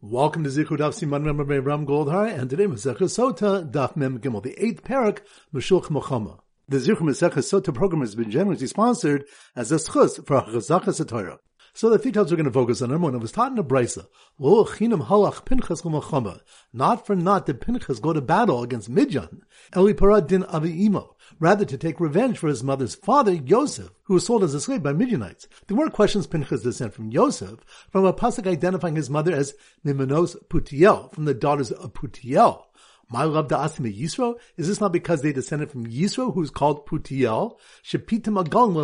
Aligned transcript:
Welcome 0.00 0.44
to 0.44 0.50
Zichud 0.50 0.78
Daf 0.78 0.94
Siman 0.94 1.26
Ram 1.66 1.84
Goldhar, 1.84 2.32
and 2.32 2.48
today 2.48 2.66
Masechah 2.66 3.00
Sota 3.00 3.68
Daf 3.68 3.96
Mem 3.96 4.20
Gimel, 4.20 4.40
the 4.40 4.54
eighth 4.56 4.84
parak 4.84 5.22
Meshulch 5.52 5.86
Mochama. 5.86 6.38
The 6.68 6.76
Zichud 6.76 6.98
Masechah 6.98 7.38
Sota 7.38 7.74
program 7.74 8.02
has 8.02 8.14
been 8.14 8.30
generously 8.30 8.68
sponsored 8.68 9.24
as 9.56 9.72
a 9.72 9.74
schus 9.74 10.24
for 10.24 10.42
Chazachas 10.42 11.04
Torah. 11.08 11.40
So 11.74 11.90
the 11.90 11.98
details 11.98 12.30
we're 12.30 12.36
going 12.36 12.46
to 12.46 12.52
focus 12.52 12.82
on. 12.82 12.90
Number 12.90 13.04
one, 13.04 13.14
it 13.14 13.20
was 13.20 13.32
taught 13.32 13.52
in 13.52 13.58
a 13.58 13.64
brisa. 13.64 14.06
Not 16.72 17.06
for 17.06 17.16
naught 17.16 17.46
did 17.46 17.60
Pinchas 17.60 18.00
go 18.00 18.12
to 18.12 18.20
battle 18.20 18.62
against 18.62 18.88
Midian. 18.88 19.42
Eli 19.76 19.92
Parad 19.92 20.26
din 20.26 20.42
Aviimo. 20.44 21.14
Rather 21.38 21.64
to 21.64 21.76
take 21.76 22.00
revenge 22.00 22.38
for 22.38 22.48
his 22.48 22.64
mother's 22.64 22.94
father, 22.94 23.32
Yosef, 23.32 23.90
who 24.04 24.14
was 24.14 24.26
sold 24.26 24.42
as 24.42 24.54
a 24.54 24.60
slave 24.60 24.82
by 24.82 24.92
Midianites. 24.92 25.46
The 25.66 25.74
word 25.74 25.92
questions 25.92 26.26
Pinchas' 26.26 26.62
descent 26.62 26.94
from 26.94 27.10
Yosef, 27.10 27.60
from 27.90 28.04
a 28.04 28.12
pasuk 28.12 28.46
identifying 28.46 28.96
his 28.96 29.10
mother 29.10 29.34
as 29.34 29.54
Miminos 29.84 30.36
Putiel, 30.48 31.12
from 31.12 31.26
the 31.26 31.34
daughters 31.34 31.70
of 31.70 31.92
Putiel. 31.92 32.64
My 33.10 33.24
love 33.24 33.50
Asime 33.50 33.90
Yisro? 33.90 34.38
Is 34.58 34.68
this 34.68 34.80
not 34.80 34.92
because 34.92 35.22
they 35.22 35.32
descended 35.32 35.70
from 35.70 35.86
Yisro, 35.86 36.34
who 36.34 36.42
is 36.42 36.50
called 36.50 36.86
Putiel? 36.86 37.56
Shepitim 37.82 38.34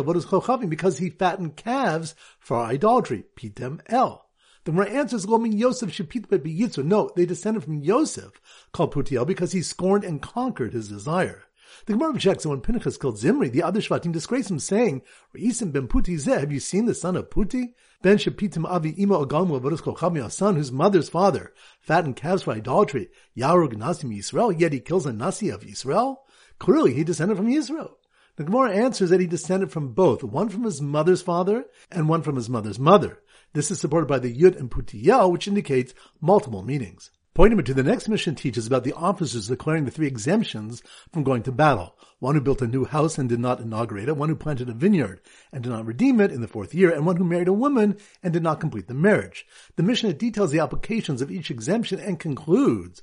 what 0.03 0.17
is 0.17 0.25
chochavim, 0.25 0.67
because 0.69 0.97
he 0.97 1.11
fattened 1.11 1.55
calves 1.55 2.15
for 2.39 2.57
idolatry. 2.57 3.25
Pitem 3.35 3.81
el. 3.87 4.25
The 4.63 4.71
Gemara 4.71 4.89
answers 4.89 5.27
go 5.27 5.37
mean 5.37 5.53
Yosef 5.53 5.91
Shepitim 5.91 6.41
be 6.41 6.59
Yitzro. 6.59 6.83
No, 6.83 7.11
they 7.15 7.27
descended 7.27 7.63
from 7.63 7.83
Yosef, 7.83 8.41
called 8.73 8.93
Putiel, 8.95 9.27
because 9.27 9.51
he 9.51 9.61
scorned 9.61 10.03
and 10.03 10.21
conquered 10.21 10.73
his 10.73 10.89
desire. 10.89 11.44
The 11.85 11.93
Gemara 11.93 12.09
objects 12.11 12.43
that 12.43 12.49
when 12.49 12.61
Pinchas 12.61 12.97
killed 12.97 13.17
Zimri, 13.17 13.49
the 13.49 13.63
other 13.63 13.79
Shvatim 13.79 14.11
disgraced 14.11 14.49
him, 14.49 14.59
saying, 14.59 15.01
Reisim 15.35 15.71
ben 15.71 15.87
Puti 15.87 16.15
zeh, 16.15 16.39
have 16.39 16.51
you 16.51 16.59
seen 16.59 16.85
the 16.85 16.93
son 16.93 17.15
of 17.15 17.29
Puti? 17.29 17.73
Ben 18.01 18.17
Shapitim 18.17 18.65
Avi 18.65 19.01
Ima 19.01 19.25
Agamu 19.25 19.59
Avarusko 19.59 20.25
a 20.25 20.29
son 20.29 20.55
whose 20.55 20.71
mother's 20.71 21.09
father 21.09 21.53
fattened 21.79 22.15
calves 22.15 22.43
for 22.43 22.53
idolatry, 22.53 23.09
Yarug 23.37 23.73
Nasim 23.73 24.15
Yisrael, 24.15 24.59
yet 24.59 24.73
he 24.73 24.79
kills 24.79 25.05
a 25.05 25.13
Nasi 25.13 25.49
of 25.49 25.61
Yisrael? 25.61 26.17
Clearly 26.59 26.93
he 26.93 27.03
descended 27.03 27.37
from 27.37 27.47
Yisrael. 27.47 27.95
The 28.37 28.43
Gemara 28.43 28.73
answers 28.73 29.09
that 29.11 29.21
he 29.21 29.27
descended 29.27 29.71
from 29.71 29.93
both, 29.93 30.23
one 30.23 30.49
from 30.49 30.63
his 30.63 30.81
mother's 30.81 31.21
father 31.21 31.65
and 31.89 32.09
one 32.09 32.21
from 32.21 32.35
his 32.35 32.49
mother's 32.49 32.79
mother. 32.79 33.21
This 33.53 33.71
is 33.71 33.79
supported 33.79 34.07
by 34.07 34.19
the 34.19 34.35
Yud 34.35 34.59
and 34.59 34.69
Putiyel, 34.69 35.31
which 35.31 35.47
indicates 35.47 35.93
multiple 36.19 36.61
meanings. 36.61 37.11
Point 37.35 37.51
number 37.51 37.63
two, 37.63 37.73
the 37.73 37.83
next 37.83 38.07
Mishnah 38.07 38.35
teaches 38.35 38.65
about 38.65 38.85
the 38.85 38.93
officers 38.93 39.49
declaring 39.49 39.83
the 39.83 39.91
three 39.91 40.07
exemptions 40.07 40.81
from 41.11 41.25
going 41.25 41.43
to 41.43 41.51
battle. 41.51 41.97
One 42.19 42.33
who 42.33 42.39
built 42.39 42.61
a 42.61 42.67
new 42.67 42.85
house 42.85 43.17
and 43.17 43.27
did 43.27 43.41
not 43.41 43.59
inaugurate 43.59 44.07
it, 44.07 44.15
one 44.15 44.29
who 44.29 44.37
planted 44.37 44.69
a 44.69 44.73
vineyard 44.73 45.19
and 45.51 45.61
did 45.61 45.69
not 45.69 45.85
redeem 45.85 46.21
it 46.21 46.31
in 46.31 46.39
the 46.39 46.47
fourth 46.47 46.73
year, 46.73 46.89
and 46.89 47.05
one 47.05 47.17
who 47.17 47.25
married 47.25 47.49
a 47.49 47.53
woman 47.53 47.97
and 48.23 48.31
did 48.31 48.41
not 48.41 48.61
complete 48.61 48.87
the 48.87 48.93
marriage. 48.93 49.45
The 49.75 49.83
Mishnah 49.83 50.13
details 50.13 50.51
the 50.51 50.61
applications 50.61 51.21
of 51.21 51.29
each 51.29 51.51
exemption 51.51 51.99
and 51.99 52.17
concludes, 52.17 53.01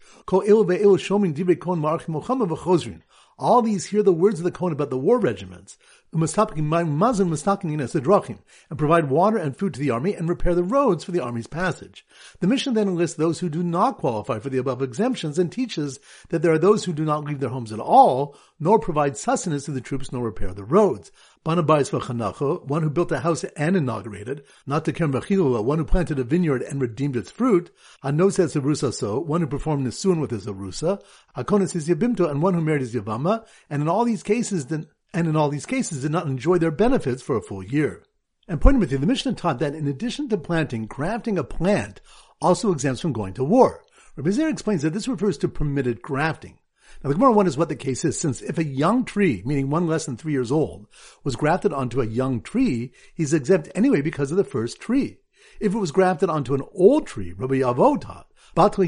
all 3.42 3.60
these 3.60 3.86
hear 3.86 4.02
the 4.02 4.12
words 4.12 4.38
of 4.40 4.44
the 4.44 4.50
Kohen 4.50 4.72
about 4.72 4.90
the 4.90 4.96
war 4.96 5.18
regiments, 5.18 5.76
and 6.12 6.20
provide 8.78 9.10
water 9.10 9.36
and 9.38 9.56
food 9.56 9.74
to 9.74 9.80
the 9.80 9.90
army 9.90 10.14
and 10.14 10.28
repair 10.28 10.54
the 10.54 10.62
roads 10.62 11.04
for 11.04 11.10
the 11.10 11.22
army's 11.22 11.46
passage. 11.46 12.04
The 12.40 12.46
Mishnah 12.46 12.72
then 12.72 12.96
lists 12.96 13.16
those 13.16 13.40
who 13.40 13.48
do 13.48 13.62
not 13.62 13.98
qualify 13.98 14.38
for 14.38 14.50
the 14.50 14.58
above 14.58 14.82
exemptions 14.82 15.38
and 15.38 15.50
teaches 15.50 15.98
that 16.28 16.42
there 16.42 16.52
are 16.52 16.58
those 16.58 16.84
who 16.84 16.92
do 16.92 17.04
not 17.04 17.24
leave 17.24 17.40
their 17.40 17.48
homes 17.48 17.72
at 17.72 17.80
all, 17.80 18.36
nor 18.60 18.78
provide 18.78 19.16
sustenance 19.16 19.64
to 19.64 19.70
the 19.70 19.80
troops, 19.80 20.12
nor 20.12 20.24
repair 20.24 20.52
the 20.52 20.64
roads. 20.64 21.10
One 21.44 21.56
who 21.56 22.90
built 22.90 23.10
a 23.10 23.18
house 23.18 23.42
and 23.44 23.76
inaugurated, 23.76 24.44
not 24.64 24.84
to 24.84 24.92
Kerem 24.92 25.64
one 25.64 25.78
who 25.78 25.84
planted 25.84 26.20
a 26.20 26.24
vineyard 26.24 26.62
and 26.62 26.80
redeemed 26.80 27.16
its 27.16 27.32
fruit, 27.32 27.72
Anosas 28.04 28.54
Arusa 28.54 28.94
so, 28.94 29.18
one 29.18 29.40
who 29.40 29.48
performed 29.48 29.84
Nisun 29.84 30.20
with 30.20 30.30
his 30.30 30.46
Arusa, 30.46 31.02
Akonis 31.36 31.74
is 31.74 31.88
Yabimto, 31.88 32.30
and 32.30 32.42
one 32.42 32.54
who 32.54 32.60
married 32.60 32.82
his 32.82 32.94
Yavama, 32.94 33.44
and 33.68 33.82
in 33.82 33.88
all 33.88 34.04
these 34.04 34.22
cases, 34.22 34.66
then, 34.66 34.86
and 35.12 35.26
in 35.26 35.34
all 35.34 35.48
these 35.48 35.66
cases 35.66 36.02
did 36.02 36.12
not 36.12 36.28
enjoy 36.28 36.58
their 36.58 36.70
benefits 36.70 37.22
for 37.22 37.36
a 37.36 37.42
full 37.42 37.64
year. 37.64 38.04
And 38.46 38.60
pointing 38.60 38.78
with 38.78 38.92
you, 38.92 38.98
the 38.98 39.06
Mishnah 39.06 39.34
taught 39.34 39.58
that 39.58 39.74
in 39.74 39.88
addition 39.88 40.28
to 40.28 40.38
planting, 40.38 40.86
grafting 40.86 41.38
a 41.38 41.44
plant 41.44 42.00
also 42.40 42.70
exempts 42.70 43.00
from 43.00 43.12
going 43.12 43.34
to 43.34 43.44
war. 43.44 43.82
Rabbi 44.14 44.30
explains 44.42 44.82
that 44.82 44.92
this 44.92 45.08
refers 45.08 45.38
to 45.38 45.48
permitted 45.48 46.02
grafting. 46.02 46.58
Now 47.02 47.08
the 47.08 47.14
Gemara 47.14 47.32
wonders 47.32 47.56
what 47.56 47.68
the 47.68 47.76
case 47.76 48.04
is, 48.04 48.18
since 48.18 48.42
if 48.42 48.58
a 48.58 48.64
young 48.64 49.04
tree, 49.04 49.42
meaning 49.44 49.70
one 49.70 49.86
less 49.86 50.06
than 50.06 50.16
three 50.16 50.32
years 50.32 50.52
old, 50.52 50.86
was 51.24 51.36
grafted 51.36 51.72
onto 51.72 52.00
a 52.00 52.06
young 52.06 52.40
tree, 52.40 52.92
he's 53.14 53.32
exempt 53.32 53.70
anyway 53.74 54.02
because 54.02 54.30
of 54.30 54.36
the 54.36 54.44
first 54.44 54.80
tree. 54.80 55.18
If 55.60 55.74
it 55.74 55.78
was 55.78 55.92
grafted 55.92 56.28
onto 56.28 56.54
an 56.54 56.62
old 56.72 57.06
tree, 57.06 57.32
Rabbi 57.32 57.56
Yavo 57.56 58.00
taught, 58.00 58.28
the 58.54 58.82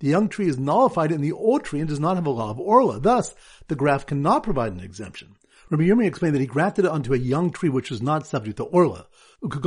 young 0.00 0.28
tree 0.28 0.48
is 0.48 0.58
nullified 0.58 1.12
in 1.12 1.20
the 1.22 1.32
old 1.32 1.64
tree 1.64 1.80
and 1.80 1.88
does 1.88 2.00
not 2.00 2.16
have 2.16 2.26
a 2.26 2.30
law 2.30 2.50
of 2.50 2.60
orla. 2.60 3.00
Thus, 3.00 3.34
the 3.68 3.74
graft 3.74 4.08
cannot 4.08 4.42
provide 4.42 4.72
an 4.72 4.80
exemption. 4.80 5.36
Rabbi 5.68 5.82
Yirmi 5.82 6.06
explained 6.06 6.36
that 6.36 6.40
he 6.40 6.46
grafted 6.46 6.84
it 6.84 6.92
onto 6.92 7.12
a 7.12 7.18
young 7.18 7.50
tree 7.50 7.68
which 7.68 7.90
was 7.90 8.00
not 8.00 8.24
subject 8.24 8.58
to 8.58 8.64
orla. 8.64 9.08
In 9.42 9.50
a 9.50 9.58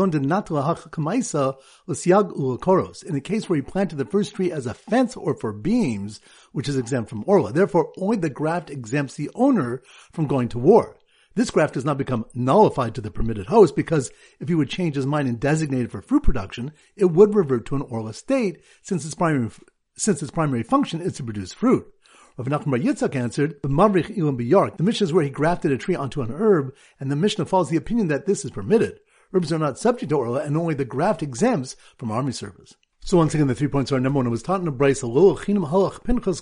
case 3.21 3.49
where 3.49 3.55
he 3.57 3.61
planted 3.61 3.97
the 3.97 4.07
first 4.09 4.33
tree 4.33 4.49
as 4.49 4.65
a 4.65 4.73
fence 4.73 5.17
or 5.17 5.35
for 5.35 5.51
beams, 5.51 6.21
which 6.53 6.69
is 6.69 6.77
exempt 6.77 7.09
from 7.09 7.25
orla. 7.27 7.51
Therefore, 7.51 7.91
only 7.97 8.15
the 8.15 8.29
graft 8.29 8.69
exempts 8.69 9.15
the 9.15 9.29
owner 9.35 9.83
from 10.13 10.27
going 10.27 10.47
to 10.49 10.57
war. 10.57 10.95
This 11.35 11.51
graft 11.51 11.73
does 11.73 11.85
not 11.85 11.97
become 11.97 12.25
nullified 12.33 12.95
to 12.95 13.01
the 13.01 13.11
permitted 13.11 13.47
host 13.47 13.75
because 13.75 14.09
if 14.39 14.47
he 14.47 14.55
would 14.55 14.69
change 14.69 14.95
his 14.95 15.05
mind 15.05 15.27
and 15.27 15.37
designate 15.39 15.83
it 15.83 15.91
for 15.91 16.01
fruit 16.01 16.23
production, 16.23 16.71
it 16.95 17.11
would 17.11 17.35
revert 17.35 17.65
to 17.67 17.75
an 17.75 17.81
orla 17.81 18.13
state 18.13 18.61
since 18.81 19.03
its 19.05 19.15
primary, 19.15 19.49
since 19.97 20.21
its 20.21 20.31
primary 20.31 20.63
function 20.63 21.01
is 21.01 21.13
to 21.13 21.23
produce 21.23 21.51
fruit. 21.51 21.93
Rav 22.39 22.47
Nachman 22.47 22.81
Yitzchak 22.81 23.17
answered. 23.17 23.61
The 23.61 24.83
Mishnah 24.83 25.05
is 25.05 25.11
where 25.11 25.25
he 25.25 25.29
grafted 25.29 25.73
a 25.73 25.77
tree 25.77 25.95
onto 25.95 26.21
an 26.21 26.31
herb, 26.31 26.73
and 26.97 27.11
the 27.11 27.17
Mishnah 27.17 27.45
follows 27.45 27.69
the 27.69 27.75
opinion 27.75 28.07
that 28.07 28.27
this 28.27 28.45
is 28.45 28.51
permitted. 28.51 29.01
Herbs 29.33 29.51
are 29.51 29.59
not 29.59 29.77
subject 29.77 30.11
to 30.11 30.15
orla, 30.15 30.39
and 30.43 30.55
only 30.55 30.73
the 30.73 30.85
graft 30.85 31.21
exempts 31.21 31.75
from 31.97 32.11
army 32.11 32.31
service. 32.31 32.77
So 33.01 33.17
once 33.17 33.33
again, 33.33 33.47
the 33.47 33.55
three 33.55 33.67
points 33.67 33.91
are 33.91 33.99
number 33.99 34.15
one. 34.17 34.27
It 34.27 34.29
was 34.29 34.41
taught 34.41 34.61
in 34.61 34.69
a 34.69 34.71
brayso, 34.71 35.13
"Lo 35.13 35.35
chinim 35.35 35.69
halach 35.69 36.01
pinchas 36.05 36.41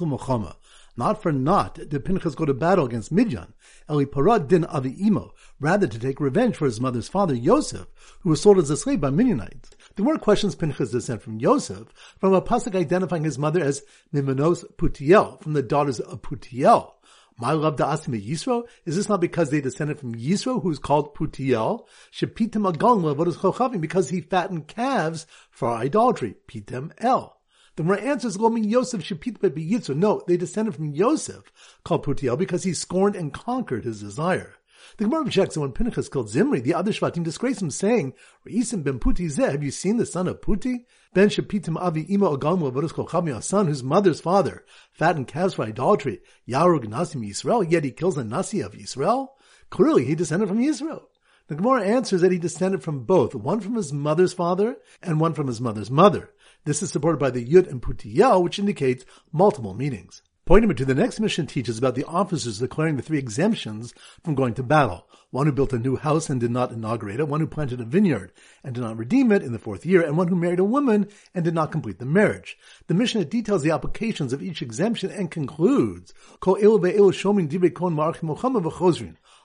Not 0.98 1.22
for 1.22 1.32
naught 1.32 1.76
did 1.76 2.04
Pinchas 2.04 2.34
go 2.34 2.46
to 2.46 2.56
battle 2.56 2.86
against 2.86 3.12
Midian. 3.12 3.54
Eli 3.88 4.06
parad 4.06 4.48
din 4.48 4.66
avi 4.66 4.96
imo, 5.06 5.32
rather 5.60 5.86
to 5.86 6.00
take 6.00 6.20
revenge 6.20 6.56
for 6.56 6.66
his 6.66 6.82
mother's 6.82 7.08
father 7.08 7.36
Yosef, 7.36 7.86
who 8.22 8.32
was 8.32 8.42
sold 8.42 8.58
as 8.58 8.72
a 8.72 8.76
slave 8.76 9.00
by 9.00 9.12
Midianites. 9.12 9.70
The 9.96 10.02
Gemara 10.02 10.18
questions 10.18 10.56
Pinchas 10.56 10.90
descent 10.90 11.22
from 11.22 11.40
Yosef, 11.40 11.94
from 12.20 12.34
a 12.34 12.42
pasuk 12.42 12.76
identifying 12.76 13.26
his 13.26 13.38
mother 13.38 13.64
as 13.64 13.84
Miminos 14.12 14.66
Putiel, 14.78 15.40
from 15.40 15.54
the 15.54 15.62
daughters 15.62 16.00
of 16.00 16.24
Putiel. 16.24 16.94
My 17.40 17.52
love 17.52 17.80
Asime 17.80 18.20
Yisro? 18.20 18.64
Is 18.86 18.96
this 18.96 19.08
not 19.08 19.22
because 19.22 19.52
they 19.52 19.62
descended 19.62 20.00
from 20.00 20.16
Yisro, 20.16 20.64
who 20.64 20.72
is 20.72 20.80
called 20.80 21.14
Putiel? 21.14 21.86
Shepitim 22.12 22.72
agalma 22.74 23.16
what 23.16 23.28
is 23.28 23.38
chochavim, 23.38 23.82
because 23.82 24.10
he 24.10 24.22
fattened 24.22 24.68
calves 24.68 25.28
for 25.52 25.70
idolatry. 25.70 26.36
Pitem 26.48 26.92
el. 26.98 27.37
The 27.78 27.84
Gemara 27.84 28.02
answers 28.02 28.40
mean 28.40 28.64
Yosef 28.64 29.04
Shepitim 29.04 29.54
be 29.54 29.64
Yitzro. 29.64 29.96
No, 29.96 30.24
they 30.26 30.36
descended 30.36 30.74
from 30.74 30.96
Yosef, 30.96 31.52
called 31.86 32.04
Putiel, 32.04 32.36
because 32.36 32.64
he 32.64 32.74
scorned 32.74 33.16
and 33.16 33.32
conquered 33.32 33.86
his 33.86 34.02
desire. 34.02 34.56
The 34.98 35.04
Gemara 35.04 35.22
objects 35.22 35.54
that 35.54 35.62
when 35.62 35.74
Pinchas 35.74 36.10
killed 36.10 36.28
Zimri, 36.28 36.60
the 36.60 36.74
other 36.74 36.92
Shvatim 36.92 37.24
disgraced 37.24 37.62
him, 37.62 37.70
saying, 37.70 38.16
Reisim 38.48 38.84
ben 38.84 38.98
Puti 38.98 39.28
zeh, 39.28 39.52
have 39.52 39.62
you 39.62 39.70
seen 39.70 39.98
the 39.98 40.08
son 40.08 40.28
of 40.28 40.42
Puti? 40.42 40.86
Ben 41.14 41.30
Shapitim 41.30 41.78
Avi 41.78 42.12
Ima 42.12 42.36
Agamu 42.36 42.72
Avarusko 42.72 43.38
a 43.38 43.42
son 43.44 43.68
whose 43.68 43.84
mother's 43.84 44.22
father 44.22 44.66
fattened 44.92 45.28
calves 45.28 45.54
for 45.54 45.66
idolatry, 45.66 46.22
Yarug 46.50 46.86
Nasim 46.86 47.24
Yisrael, 47.24 47.70
yet 47.70 47.84
he 47.84 47.92
kills 47.92 48.18
a 48.18 48.24
Nasi 48.24 48.60
of 48.62 48.72
Yisrael? 48.72 49.28
Clearly 49.70 50.04
he 50.04 50.16
descended 50.16 50.50
from 50.50 50.64
Yisrael. 50.64 51.04
The 51.48 51.56
Gemara 51.56 51.84
answers 51.84 52.22
that 52.22 52.32
he 52.32 52.40
descended 52.40 52.82
from 52.82 53.04
both, 53.04 53.36
one 53.36 53.60
from 53.60 53.76
his 53.76 53.94
mother's 53.94 54.34
father 54.34 54.78
and 55.02 55.20
one 55.20 55.34
from 55.34 55.46
his 55.46 55.62
mother's 55.62 55.92
mother. 55.92 56.32
This 56.68 56.84
is 56.84 56.92
supported 56.92 57.18
by 57.18 57.30
the 57.30 57.46
Yud 57.46 57.70
and 57.70 57.82
Putiyel, 57.82 58.44
which 58.44 58.60
indicates 58.60 59.06
multiple 59.32 59.74
meanings. 59.74 60.22
Point 60.46 60.64
number 60.64 60.74
two, 60.74 60.84
the 60.84 60.94
next 60.94 61.18
Mishnah 61.18 61.46
teaches 61.46 61.78
about 61.78 61.96
the 61.96 62.04
officers 62.04 62.60
declaring 62.60 62.98
the 62.98 63.02
three 63.02 63.18
exemptions 63.18 63.94
from 64.22 64.36
going 64.36 64.54
to 64.56 64.64
battle. 64.64 65.08
One 65.32 65.46
who 65.46 65.54
built 65.54 65.72
a 65.72 65.80
new 65.80 65.96
house 65.96 66.30
and 66.30 66.42
did 66.42 66.52
not 66.52 66.74
inaugurate 66.74 67.22
it, 67.22 67.28
one 67.30 67.40
who 67.40 67.48
planted 67.48 67.80
a 67.80 67.86
vineyard 67.86 68.34
and 68.66 68.76
did 68.76 68.82
not 68.82 68.98
redeem 68.98 69.32
it 69.32 69.44
in 69.44 69.54
the 69.54 69.60
fourth 69.60 69.86
year, 69.86 70.02
and 70.02 70.18
one 70.18 70.28
who 70.28 70.36
married 70.36 70.60
a 70.60 70.66
woman 70.66 71.08
and 71.34 71.46
did 71.46 71.54
not 71.54 71.72
complete 71.72 72.00
the 72.00 72.06
marriage. 72.06 72.58
The 72.88 72.94
Mishnah 72.94 73.24
details 73.24 73.64
the 73.64 73.72
applications 73.72 74.34
of 74.34 74.44
each 74.44 74.62
exemption 74.62 75.10
and 75.10 75.32
concludes, 75.32 76.14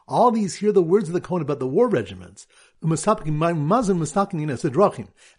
all 0.09 0.31
these 0.33 0.57
hear 0.57 0.73
the 0.73 0.83
words 0.83 1.09
of 1.09 1.15
the 1.15 1.21
Kohen 1.21 1.43
about 1.43 1.61
the 1.61 1.67
war 1.67 1.89
regiments. 1.89 2.47
And 2.83 2.99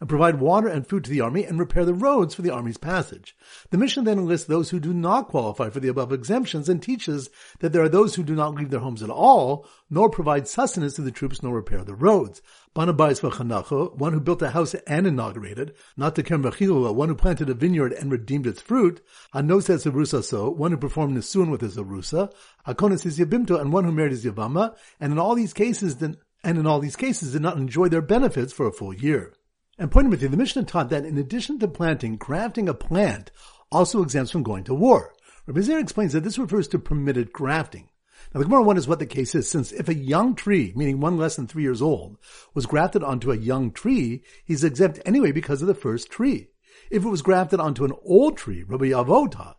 provide 0.07 0.39
water 0.39 0.67
and 0.67 0.87
food 0.87 1.03
to 1.03 1.09
the 1.09 1.21
army 1.21 1.43
and 1.43 1.59
repair 1.59 1.83
the 1.83 1.93
roads 1.93 2.33
for 2.33 2.41
the 2.41 2.53
army's 2.53 2.77
passage. 2.77 3.35
The 3.69 3.77
Mishnah 3.77 4.03
then 4.03 4.25
lists 4.25 4.47
those 4.47 4.69
who 4.69 4.79
do 4.79 4.93
not 4.93 5.27
qualify 5.27 5.69
for 5.69 5.81
the 5.81 5.89
above 5.89 6.13
exemptions 6.13 6.69
and 6.69 6.81
teaches 6.81 7.29
that 7.59 7.73
there 7.73 7.83
are 7.83 7.89
those 7.89 8.15
who 8.15 8.23
do 8.23 8.33
not 8.35 8.55
leave 8.55 8.69
their 8.69 8.79
homes 8.79 9.03
at 9.03 9.09
all, 9.09 9.67
nor 9.89 10.09
provide 10.09 10.47
sustenance 10.47 10.93
to 10.93 11.01
the 11.01 11.11
troops, 11.11 11.43
nor 11.43 11.53
repair 11.53 11.83
the 11.83 11.95
roads. 11.95 12.41
Banabais 12.75 13.21
v'chanacho, 13.21 13.95
one 13.95 14.13
who 14.13 14.19
built 14.19 14.41
a 14.41 14.49
house 14.49 14.73
and 14.87 15.05
inaugurated, 15.05 15.75
not 15.95 16.15
the 16.15 16.23
Kermachilua, 16.23 16.95
one 16.95 17.09
who 17.09 17.13
planted 17.15 17.49
a 17.49 17.53
vineyard 17.53 17.93
and 17.93 18.11
redeemed 18.11 18.47
its 18.47 18.61
fruit, 18.61 18.99
Anosets 19.35 19.85
Arusa 19.85 20.23
so, 20.23 20.49
one 20.49 20.71
who 20.71 20.77
performed 20.77 21.15
Nisun 21.15 21.51
with 21.51 21.61
his 21.61 21.77
Arusa, 21.77 22.33
Akonis 22.65 23.05
is 23.05 23.19
Yabimto, 23.19 23.61
and 23.61 23.71
one 23.71 23.83
who 23.83 23.91
married 23.91 24.11
his 24.11 24.25
Yavama, 24.25 24.75
and 24.99 25.11
in 25.11 25.19
all 25.19 25.35
these 25.35 25.53
cases, 25.53 25.97
then 25.97 26.17
and 26.43 26.57
in 26.57 26.67
all 26.67 26.79
these 26.79 26.95
cases 26.95 27.31
did 27.31 27.41
not 27.41 27.57
enjoy 27.57 27.89
their 27.89 28.01
benefits 28.01 28.51
for 28.51 28.67
a 28.67 28.71
full 28.71 28.93
year. 28.93 29.33
And 29.77 29.89
pointing 29.89 30.11
with 30.11 30.21
you, 30.21 30.27
the 30.27 30.37
Mishnah 30.37 30.63
taught 30.63 30.89
that 30.89 31.05
in 31.05 31.17
addition 31.17 31.59
to 31.59 31.67
planting, 31.67 32.17
grafting 32.17 32.69
a 32.69 32.73
plant 32.73 33.31
also 33.71 34.03
exempts 34.03 34.31
from 34.31 34.43
going 34.43 34.63
to 34.65 34.73
war. 34.73 35.13
Rabbi 35.47 35.73
explains 35.73 36.13
that 36.13 36.23
this 36.23 36.37
refers 36.37 36.67
to 36.69 36.79
permitted 36.79 37.33
grafting. 37.33 37.89
Now 38.33 38.39
the 38.39 38.45
Gemara 38.45 38.63
wonders 38.63 38.87
what 38.87 38.99
the 38.99 39.05
case 39.05 39.35
is, 39.35 39.49
since 39.49 39.71
if 39.71 39.89
a 39.89 39.95
young 39.95 40.35
tree, 40.35 40.73
meaning 40.75 40.99
one 40.99 41.17
less 41.17 41.35
than 41.35 41.47
three 41.47 41.63
years 41.63 41.81
old, 41.81 42.17
was 42.53 42.65
grafted 42.65 43.03
onto 43.03 43.31
a 43.31 43.37
young 43.37 43.71
tree, 43.71 44.23
he's 44.45 44.63
exempt 44.63 44.99
anyway 45.05 45.31
because 45.31 45.61
of 45.61 45.67
the 45.67 45.75
first 45.75 46.09
tree. 46.09 46.49
If 46.89 47.03
it 47.03 47.09
was 47.09 47.21
grafted 47.21 47.59
onto 47.59 47.85
an 47.85 47.93
old 48.03 48.37
tree, 48.37 48.63
Rabbi 48.63 48.85
Yavo 48.85 49.29
taught, 49.29 49.57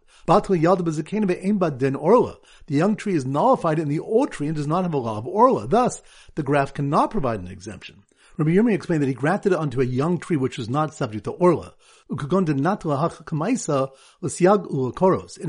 the 2.66 2.68
young 2.68 2.96
tree 2.96 3.14
is 3.14 3.26
nullified 3.26 3.78
in 3.78 3.88
the 3.88 4.00
old 4.00 4.32
tree 4.32 4.46
and 4.46 4.56
does 4.56 4.66
not 4.66 4.82
have 4.82 4.94
a 4.94 4.98
law 4.98 5.18
of 5.18 5.26
orla. 5.26 5.66
Thus, 5.66 6.02
the 6.34 6.42
graft 6.42 6.74
cannot 6.74 7.10
provide 7.10 7.40
an 7.40 7.48
exemption. 7.48 8.04
Rabbi 8.36 8.50
Yirmi 8.50 8.74
explained 8.74 9.02
that 9.02 9.08
he 9.08 9.14
grafted 9.14 9.52
it 9.52 9.58
onto 9.58 9.80
a 9.80 9.84
young 9.84 10.18
tree 10.18 10.36
which 10.36 10.58
was 10.58 10.68
not 10.68 10.92
subject 10.92 11.24
to 11.24 11.30
orla. 11.30 11.74
In 12.10 12.18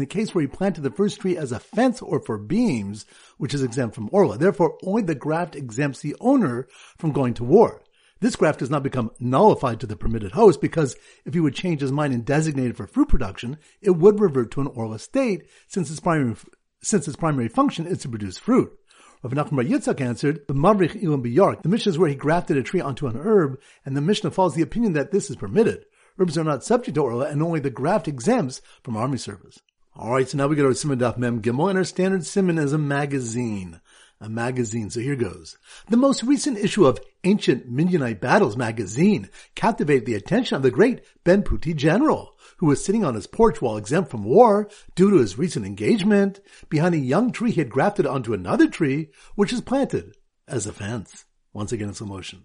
a 0.01 0.06
case 0.06 0.36
where 0.36 0.42
he 0.42 0.48
planted 0.48 0.81
the 0.81 0.92
first 0.92 1.19
tree 1.19 1.36
as 1.36 1.51
a 1.51 1.60
fence 1.60 2.01
or 2.01 2.19
for 2.19 2.38
beams, 2.38 3.07
which 3.38 3.56
is 3.56 3.63
exempt 3.63 3.95
from 3.95 4.10
orla. 4.12 4.38
Therefore, 4.38 4.78
only 4.83 5.01
the 5.01 5.16
graft 5.16 5.56
exempts 5.56 6.01
the 6.01 6.16
owner 6.21 6.68
from 6.98 7.12
going 7.12 7.33
to 7.36 7.44
war. 7.44 7.81
This 8.25 8.36
graft 8.36 8.57
does 8.57 8.72
not 8.72 8.81
become 8.81 9.12
nullified 9.19 9.80
to 9.81 9.86
the 9.86 9.95
permitted 9.95 10.31
host 10.31 10.60
because 10.60 10.95
if 11.25 11.36
he 11.36 11.39
would 11.39 11.54
change 11.54 11.81
his 11.81 11.92
mind 11.92 12.12
and 12.12 12.25
designate 12.25 12.72
it 12.72 12.75
for 12.75 12.88
fruit 12.88 13.07
production, 13.07 13.60
it 13.83 13.92
would 13.92 14.19
revert 14.19 14.50
to 14.50 14.62
an 14.62 14.68
orla 14.74 14.98
state 14.98 15.48
since 15.68 15.92
its 15.92 16.00
primary, 16.00 16.36
since 16.81 17.07
its 17.07 17.18
primary 17.18 17.50
function 17.50 17.86
is 17.86 18.00
to 18.00 18.10
produce 18.10 18.39
fruit. 18.39 18.75
Rav 19.22 19.31
Nachman 19.33 19.57
Bar 19.57 19.66
Yitzchak 19.66 20.01
answered, 20.01 20.39
the 20.48 20.56
Mavrich 20.56 21.00
Ilam 21.04 21.24
Biyark, 21.24 21.62
the 21.62 21.69
Mishnah 21.69 21.92
is 21.92 22.00
where 22.00 22.10
he 22.10 22.16
grafted 22.16 22.57
a 22.57 22.63
tree 22.63 22.81
onto 22.81 23.06
an 23.06 23.16
herb, 23.16 23.60
and 23.86 23.95
the 23.95 24.01
Mishnah 24.01 24.31
follows 24.31 24.56
the 24.56 24.63
opinion 24.63 24.94
that 24.94 25.12
this 25.12 25.30
is 25.30 25.36
permitted. 25.36 25.86
Herbs 26.18 26.36
are 26.36 26.44
not 26.44 26.63
subject 26.63 26.95
to 26.95 27.04
orla, 27.04 27.28
and 27.28 27.44
only 27.44 27.60
the 27.60 27.69
graft 27.69 28.07
exempts 28.07 28.60
from 28.81 28.98
army 28.98 29.19
service. 29.19 29.60
Alright, 29.95 30.30
so 30.30 30.39
now 30.39 30.48
we 30.48 30.56
go 30.56 30.63
to 30.63 30.69
Siman 30.69 30.98
Daf 30.98 31.19
Mem 31.19 31.44
Gimel, 31.44 31.69
and 31.69 31.78
our 31.78 31.83
standard 31.83 32.21
Siman 32.21 32.60
is 32.60 32.74
a 32.74 32.80
magazine 32.80 33.81
a 34.22 34.30
magazine. 34.30 34.90
So 34.90 35.00
here 35.00 35.16
goes. 35.16 35.58
The 35.90 35.98
most 35.98 36.24
recent 36.24 36.58
issue 36.58 36.86
of 36.86 37.00
Ancient 37.24 37.70
Midianite 37.70 38.22
Battles 38.22 38.56
magazine 38.56 39.30
captivated 39.56 40.06
the 40.06 40.16
attention 40.16 40.56
of 40.56 40.64
the 40.64 40.72
great 40.72 41.02
Ben 41.24 41.44
Puti 41.44 41.76
general, 41.76 42.38
who 42.58 42.68
was 42.68 42.84
sitting 42.84 43.04
on 43.04 43.16
his 43.16 43.28
porch 43.28 43.62
while 43.62 43.78
exempt 43.78 44.12
from 44.12 44.24
war 44.24 44.70
due 44.96 45.12
to 45.12 45.18
his 45.18 45.38
recent 45.38 45.66
engagement 45.66 46.40
behind 46.70 46.96
a 46.96 47.00
young 47.00 47.32
tree 47.32 47.52
he 47.52 47.62
had 47.62 47.70
grafted 47.70 48.06
onto 48.06 48.34
another 48.34 48.68
tree, 48.68 49.10
which 49.36 49.52
is 49.52 49.62
planted 49.62 50.16
as 50.48 50.66
a 50.66 50.74
fence. 50.74 51.26
Once 51.54 51.72
again, 51.72 51.90
it's 51.90 52.02
a 52.02 52.06
motion. 52.06 52.44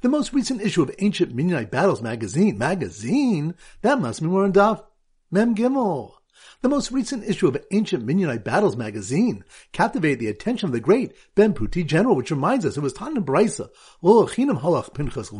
The 0.00 0.08
most 0.08 0.32
recent 0.32 0.62
issue 0.62 0.82
of 0.82 0.94
Ancient 0.98 1.34
Midianite 1.34 1.70
Battles 1.70 2.02
magazine, 2.02 2.56
magazine, 2.56 3.54
that 3.82 4.00
must 4.00 4.20
be 4.20 4.28
more 4.28 4.44
in 4.44 4.52
Daf 4.52 4.84
Mem 5.30 5.54
Gimel. 5.54 6.21
The 6.62 6.68
most 6.68 6.92
recent 6.92 7.24
issue 7.24 7.48
of 7.48 7.56
Ancient 7.70 8.04
Midianite 8.04 8.44
Battles 8.44 8.76
magazine 8.76 9.44
captivated 9.72 10.20
the 10.20 10.28
attention 10.28 10.68
of 10.68 10.72
the 10.72 10.80
great 10.80 11.12
Ben 11.34 11.54
Puti 11.54 11.84
general, 11.84 12.14
which 12.14 12.30
reminds 12.30 12.64
us 12.64 12.76
it 12.76 12.82
was 12.82 12.92
taught 12.92 13.16
in 13.16 13.24
Brisa, 13.24 13.68
halach 14.02 14.94
Pinchas 14.94 15.32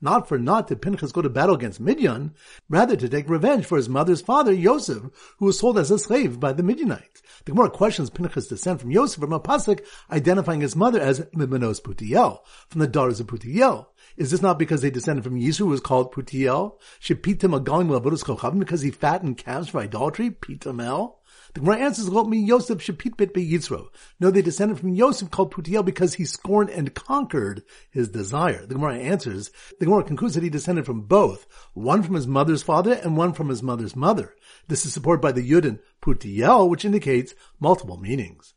not 0.00 0.28
for 0.28 0.38
naught 0.38 0.68
did 0.68 0.82
Pinchas 0.82 1.12
go 1.12 1.22
to 1.22 1.28
battle 1.28 1.54
against 1.54 1.80
Midian, 1.80 2.34
rather 2.68 2.96
to 2.96 3.08
take 3.08 3.28
revenge 3.28 3.66
for 3.66 3.76
his 3.76 3.88
mother's 3.88 4.20
father, 4.20 4.52
Yosef, 4.52 5.02
who 5.38 5.46
was 5.46 5.58
sold 5.58 5.78
as 5.78 5.90
a 5.90 5.98
slave 5.98 6.38
by 6.38 6.52
the 6.52 6.62
Midianites. 6.62 7.22
The 7.44 7.52
Gemara 7.52 7.70
questions 7.70 8.10
Pinchas' 8.10 8.48
descent 8.48 8.80
from 8.80 8.90
Yosef 8.90 9.20
from 9.20 9.32
a 9.32 9.40
pasuk 9.40 9.84
identifying 10.10 10.60
his 10.60 10.76
mother 10.76 11.00
as 11.00 11.20
Mimanos 11.34 11.80
Putiel, 11.80 12.40
from 12.68 12.80
the 12.80 12.88
daughters 12.88 13.20
of 13.20 13.26
Putiel. 13.26 13.86
Is 14.16 14.30
this 14.30 14.40
not 14.40 14.58
because 14.58 14.80
they 14.80 14.90
descended 14.90 15.24
from 15.24 15.38
Yisro, 15.38 15.58
who 15.58 15.66
was 15.66 15.80
called 15.80 16.12
Putiel? 16.12 16.78
Shepitim 17.00 17.58
agalim 17.58 17.88
lavodus 17.88 18.24
chochavim, 18.24 18.58
because 18.58 18.80
he 18.80 18.90
fattened 18.90 19.36
calves 19.36 19.68
for 19.68 19.80
idolatry? 19.80 20.30
Pitamel? 20.30 21.16
The 21.52 21.60
Gemara 21.60 21.78
answers, 21.78 22.08
"Lot 22.08 22.28
me 22.28 22.38
Yosef 22.38 22.82
shepit 22.82 23.16
bit 23.16 23.32
be 23.32 23.46
Yitzro." 23.46 23.88
No, 24.20 24.30
they 24.30 24.42
descended 24.42 24.78
from 24.78 24.90
Yosef 24.90 25.30
called 25.30 25.52
Putiel 25.52 25.84
because 25.84 26.14
he 26.14 26.24
scorned 26.24 26.70
and 26.70 26.94
conquered 26.94 27.62
his 27.90 28.08
desire. 28.08 28.66
The 28.66 28.74
Gemara 28.74 28.96
answers, 28.96 29.50
the 29.78 29.86
Gemara 29.86 30.04
concludes 30.04 30.34
that 30.34 30.42
he 30.42 30.50
descended 30.50 30.86
from 30.86 31.02
both, 31.02 31.46
one 31.72 32.02
from 32.02 32.14
his 32.14 32.26
mother's 32.26 32.62
father 32.62 32.94
and 32.94 33.16
one 33.16 33.32
from 33.32 33.48
his 33.48 33.62
mother's 33.62 33.96
mother. 33.96 34.34
This 34.68 34.84
is 34.84 34.92
supported 34.92 35.20
by 35.22 35.32
the 35.32 35.48
Yudin 35.48 35.78
Putiel, 36.02 36.68
which 36.68 36.84
indicates 36.84 37.34
multiple 37.60 37.96
meanings. 37.96 38.54